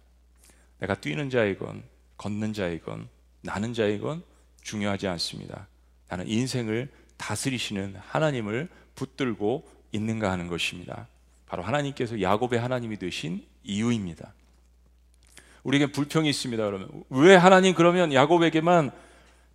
[0.81, 1.83] 내가 뛰는 자이건
[2.17, 3.07] 걷는 자이건
[3.41, 4.23] 나는 자이건
[4.61, 5.67] 중요하지 않습니다.
[6.09, 11.07] 나는 인생을 다스리시는 하나님을 붙들고 있는가 하는 것입니다.
[11.45, 14.33] 바로 하나님께서 야곱의 하나님이 되신 이유입니다.
[15.63, 16.65] 우리에게 불평이 있습니다.
[16.65, 18.91] 그러면 왜 하나님 그러면 야곱에게만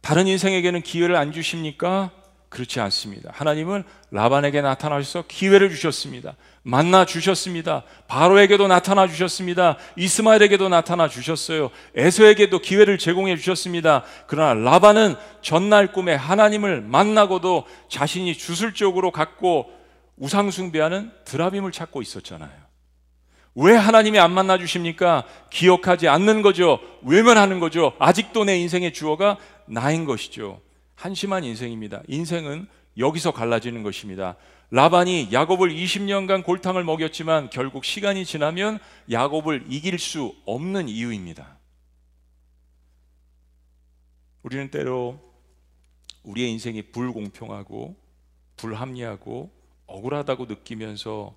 [0.00, 2.12] 다른 인생에게는 기회를 안 주십니까?
[2.48, 3.30] 그렇지 않습니다.
[3.32, 6.36] 하나님은 라반에게 나타나셔서 기회를 주셨습니다.
[6.66, 7.84] 만나 주셨습니다.
[8.08, 9.76] 바로에게도 나타나 주셨습니다.
[9.94, 11.70] 이스마엘에게도 나타나 주셨어요.
[11.94, 14.02] 에서에게도 기회를 제공해 주셨습니다.
[14.26, 19.70] 그러나 라반은 전날 꿈에 하나님을 만나고도 자신이 주술적으로 갖고
[20.16, 22.50] 우상숭배하는 드라빔을 찾고 있었잖아요.
[23.54, 25.22] 왜 하나님이 안 만나 주십니까?
[25.50, 26.80] 기억하지 않는 거죠.
[27.02, 27.92] 외면하는 거죠.
[28.00, 30.60] 아직도 내 인생의 주어가 나인 것이죠.
[30.96, 32.02] 한심한 인생입니다.
[32.08, 32.66] 인생은
[32.98, 34.36] 여기서 갈라지는 것입니다.
[34.70, 38.78] 라반이 야곱을 20년간 골탕을 먹였지만 결국 시간이 지나면
[39.10, 41.58] 야곱을 이길 수 없는 이유입니다.
[44.42, 45.20] 우리는 때로
[46.24, 47.96] 우리의 인생이 불공평하고
[48.56, 49.50] 불합리하고
[49.86, 51.34] 억울하다고 느끼면서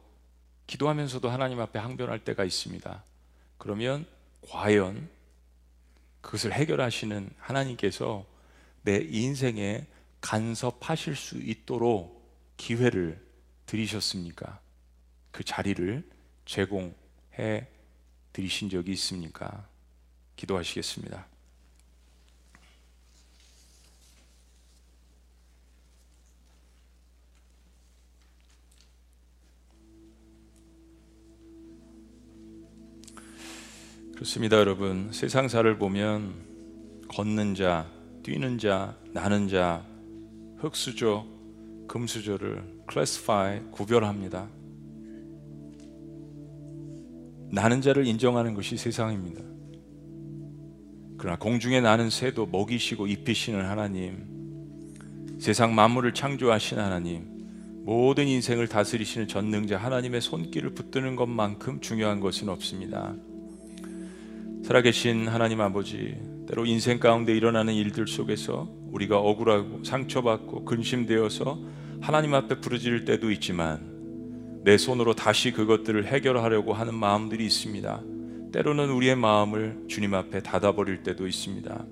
[0.67, 3.03] 기도하면서도 하나님 앞에 항변할 때가 있습니다.
[3.57, 4.05] 그러면
[4.49, 5.09] 과연
[6.21, 8.25] 그것을 해결하시는 하나님께서
[8.83, 9.85] 내 인생에
[10.21, 12.19] 간섭하실 수 있도록
[12.57, 13.25] 기회를
[13.65, 14.59] 드리셨습니까?
[15.31, 16.09] 그 자리를
[16.45, 17.67] 제공해
[18.33, 19.67] 드리신 적이 있습니까?
[20.35, 21.27] 기도하시겠습니다.
[34.13, 35.13] 그렇습니다, 여러분.
[35.13, 37.89] 세상사를 보면 걷는 자,
[38.21, 39.85] 뛰는 자, 나는 자,
[40.59, 41.25] 흙수저,
[41.87, 44.47] 금수저를 클래스파이 구별합니다.
[47.51, 49.41] 나는 자를 인정하는 것이 세상입니다.
[51.17, 54.27] 그러나 공중에 나는 새도 먹이시고 입히시는 하나님,
[55.39, 57.39] 세상 만물을 창조하신 하나님,
[57.83, 63.15] 모든 인생을 다스리시는 전능자 하나님의 손길을 붙드는 것만큼 중요한 것은 없습니다.
[64.63, 66.15] 살아계신 하나님 아버지,
[66.47, 71.59] 때로 인생 가운데 일어나는 일들 속에서 우리가 억울하고 상처받고 근심되어서
[72.01, 78.01] 하나님 앞에 부르짖을 때도 있지만 내 손으로 다시 그것들을 해결하려고 하는 마음들이 있습니다.
[78.51, 81.85] 때로는 우리의 마음을 주님 앞에 닫아버릴 때도 있습니다.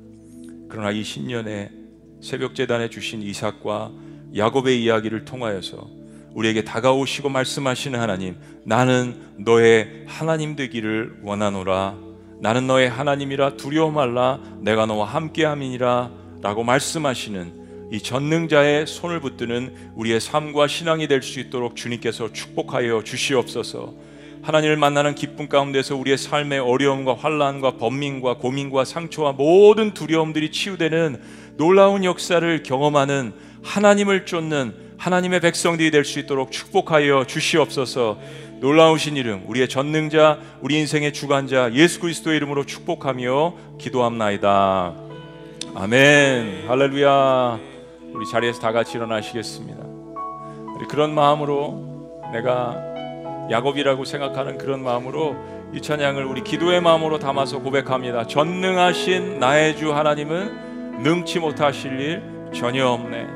[0.70, 1.72] 그러나 이 신년에
[2.22, 3.92] 새벽 재단에 주신 이삭과
[4.36, 5.90] 야곱의 이야기를 통하여서
[6.34, 11.98] 우리에게 다가오시고 말씀하시는 하나님, 나는 너의 하나님 되기를 원하노라
[12.40, 16.12] 나는 너의 하나님이라 두려워 말라 내가 너와 함께함이니라
[16.42, 23.94] 라고 말씀하시는 이 전능자의 손을 붙드는 우리의 삶과 신앙이 될 수 있도록 주님께서 축복하여 주시옵소서.
[24.44, 31.22] 하나님을 만나는 기쁨 가운데서 우리의 삶의 어려움과 환란과 번민과 고민과 상처와 모든 두려움들이 치유되는
[31.58, 33.34] 놀라운 역사를 경험하는
[33.64, 38.20] 하나님을 쫓는 하나님의 백성들이 될 수 있도록 축복하여 주시옵소서.
[38.60, 45.07] 놀라우신 이름 우리의 전능자 우리 인생의 주관자 예수 그리스도의 이름으로 축복하며 기도합나이다
[45.80, 46.68] 아멘.
[46.68, 47.60] 할렐루야.
[48.12, 49.86] 우리 자리에서 다 같이 일어나시겠습니다.
[50.90, 52.76] 그런 마음으로 내가
[53.52, 55.36] 야곱이라고 생각하는 그런 마음으로
[55.74, 58.26] 이 찬양을 우리 기도의 마음으로 담아서 고백합니다.
[58.26, 62.24] 전능하신 나의 주 하나님은 능치 못하실 일
[62.56, 63.28] 전혀 없네.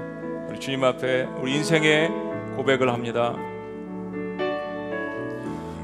[0.50, 2.10] 우리 주님 앞에 우리 인생의
[2.56, 3.36] 고백을 합니다.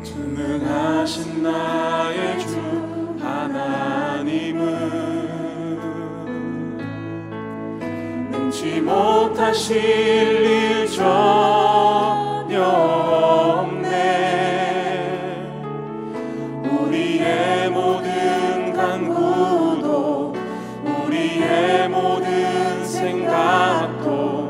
[0.03, 1.96] 전능하신 나
[8.57, 12.63] 능치 못하실 일 전혀
[13.61, 13.83] 없네
[16.63, 20.33] 우리의 모든 간구도
[21.05, 24.49] 우리의 모든 생각도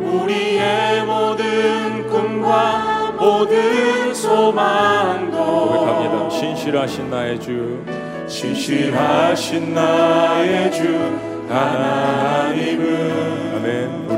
[0.00, 5.36] 우리의 모든 꿈과 모든 소망도
[5.68, 6.28] 고백합니다.
[6.30, 7.82] 신실하신 나의 주,
[8.26, 12.35] 신실하신 나의 주 아멘.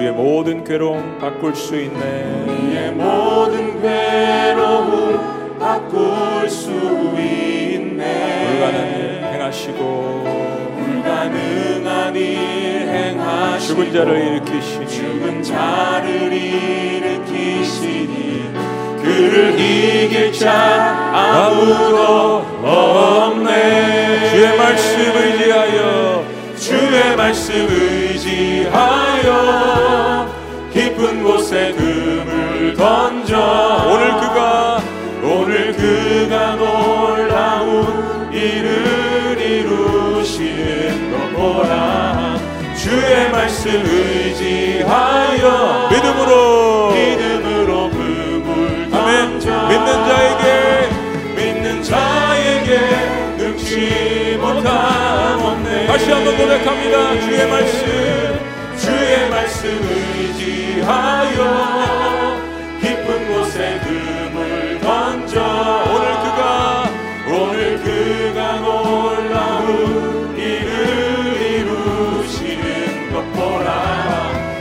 [0.09, 2.45] 우리의 모든 괴로움 바꿀 수 있네.
[2.47, 10.25] 우리의 모든 괴로움 바꿀 수 있네 불가능한 일 행하시고
[10.79, 18.09] 불가능한 일 행하시고 죽은 자를 일으키시니 죽은 자를 일으키시니
[19.03, 26.25] 그를 이길 자 아무도 없네 주의 말씀 의지하여
[26.57, 27.98] 주의 말씀 의
[28.29, 30.29] 지하여
[30.71, 33.87] 깊은 곳에 금을 던져.
[33.89, 34.83] 오늘 그가
[35.23, 42.37] 오늘 그가 놀라운 일을 이루시는 것 보라
[42.77, 45.08] 주의 말씀 의지하여
[56.09, 57.21] 다시 한번 고백합니다.
[57.21, 57.85] 주의 말씀.
[58.79, 61.37] 주의 말씀 의지하여
[62.81, 66.89] 깊은 곳에 금을 던져 오늘 그가
[67.29, 73.69] 오늘 그가 놀라운 일을 이루시는 것 보라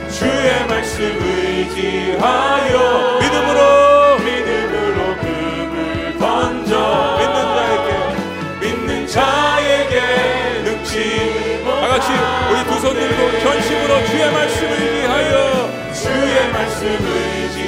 [0.09, 3.06] 주의 말씀 의지하여
[13.07, 17.66] 들고 전심으로 주의 말씀을 의지하여 주의 말씀 의지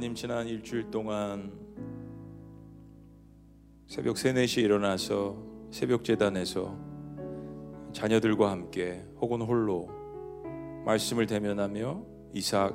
[0.00, 1.52] 하나님 지난 일주일 동안
[3.86, 5.36] 새벽 3, 4시에 일어나서
[5.70, 6.74] 새벽 재단에서
[7.92, 9.90] 자녀들과 함께 혹은 홀로
[10.86, 12.74] 말씀을 대면하며 이삭,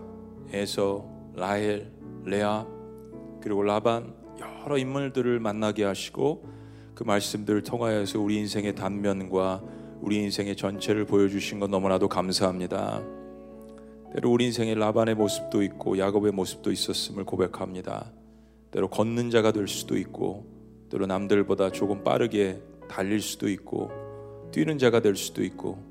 [0.52, 1.92] 에서, 라헬,
[2.26, 2.68] 레아
[3.42, 6.48] 그리고 라반 여러 인물들을 만나게 하시고
[6.94, 9.64] 그 말씀들을 통하여서 우리 인생의 단면과
[10.00, 13.15] 우리 인생의 전체를 보여주신 것 너무나도 감사합니다.
[14.16, 18.14] 때로 우리 인생의 라반의 모습도 있고 야곱의 모습도 있었음을 고백합니다.
[18.72, 20.46] 때로 걷는 자가 될 수도 있고
[20.90, 23.92] 때로 남들보다 조금 빠르게 달릴 수도 있고
[24.54, 25.84] 뛰는 자가 될 수도 있고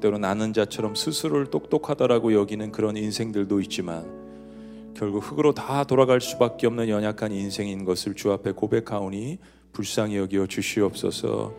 [0.00, 6.88] 때로 나는 자처럼 스스로를 똑똑하다라고 여기는 그런 인생들도 있지만 결국 흙으로 다 돌아갈 수밖에 없는
[6.88, 9.38] 연약한 인생인 것을 주 앞에 고백하오니
[9.72, 11.52] 불쌍히 여기어 주시옵소서.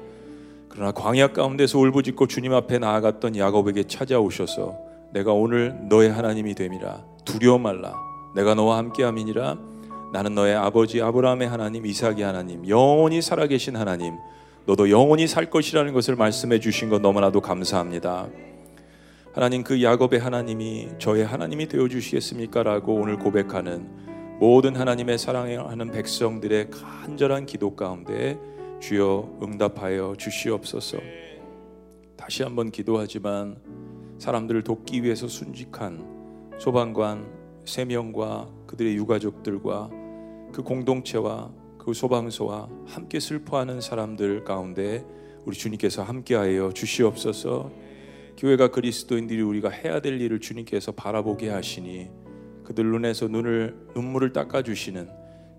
[0.70, 4.85] 그러나 광야 가운데서 울부짖고 주님 앞에 나아갔던 야곱에게 찾아오셔서
[5.16, 7.96] 내가 오늘 너의 하나님이 됨이라 두려워 말라
[8.36, 9.58] 내가 너와 함께 함이니라
[10.12, 14.16] 나는 너의 아버지 아브라함의 하나님 이삭의 하나님 영원히 살아계신 하나님
[14.66, 18.28] 너도 영원히 살 것이라는 것을 말씀해 주신 것 너무나도 감사합니다.
[19.32, 23.88] 하나님 그 야곱의 하나님이 저의 하나님이 되어 주시겠습니까라고 오늘 고백하는
[24.40, 28.38] 모든 하나님의 사랑하는 백성들의 간절한 기도 가운데
[28.82, 30.98] 주여 응답하여 주시옵소서.
[32.18, 33.58] 다시 한번 기도하지만
[34.18, 37.26] 사람들을 돕기 위해서 순직한 소방관
[37.66, 39.90] 세 명과 그들의 유가족들과
[40.52, 45.06] 그 공동체와 그 소방서와 함께 슬퍼하는 사람들 가운데
[45.46, 47.72] 우리 주님께서 함께하여 주시옵소서.
[48.38, 52.10] 교회가 그리스도인들이 우리가 해야 될 일을 주님께서 바라보게 하시니
[52.64, 55.08] 그들 눈에서 눈을 눈물을 닦아 주시는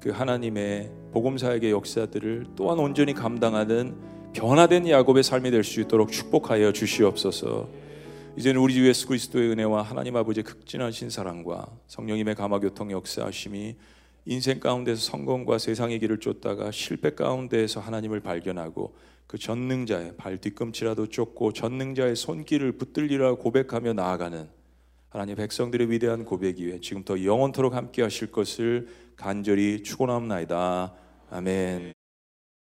[0.00, 3.96] 그 하나님의 복음 사역의 역사들을 또한 온전히 감당하는
[4.34, 7.85] 변화된 야곱의 삶이 될 수 있도록 축복하여 주시옵소서.
[8.38, 13.76] 이제는 우리 주 예수 그리스도의 은혜와 하나님 아버지의 극진하신 사랑과 성령님의 감화교통 역사하심이
[14.26, 18.94] 인생 가운데서 성공과 세상의 길을 쫓다가 실패 가운데에서 하나님을 발견하고
[19.26, 24.48] 그 전능자의 발 뒤꿈치라도 쫓고 전능자의 손길을 붙들리라 고백하며 나아가는
[25.08, 30.92] 하나님 백성들의 위대한 고백 위에 지금부터 영원토록 함께 하실 것을 간절히 축원합나이다.
[31.30, 31.95] 아멘.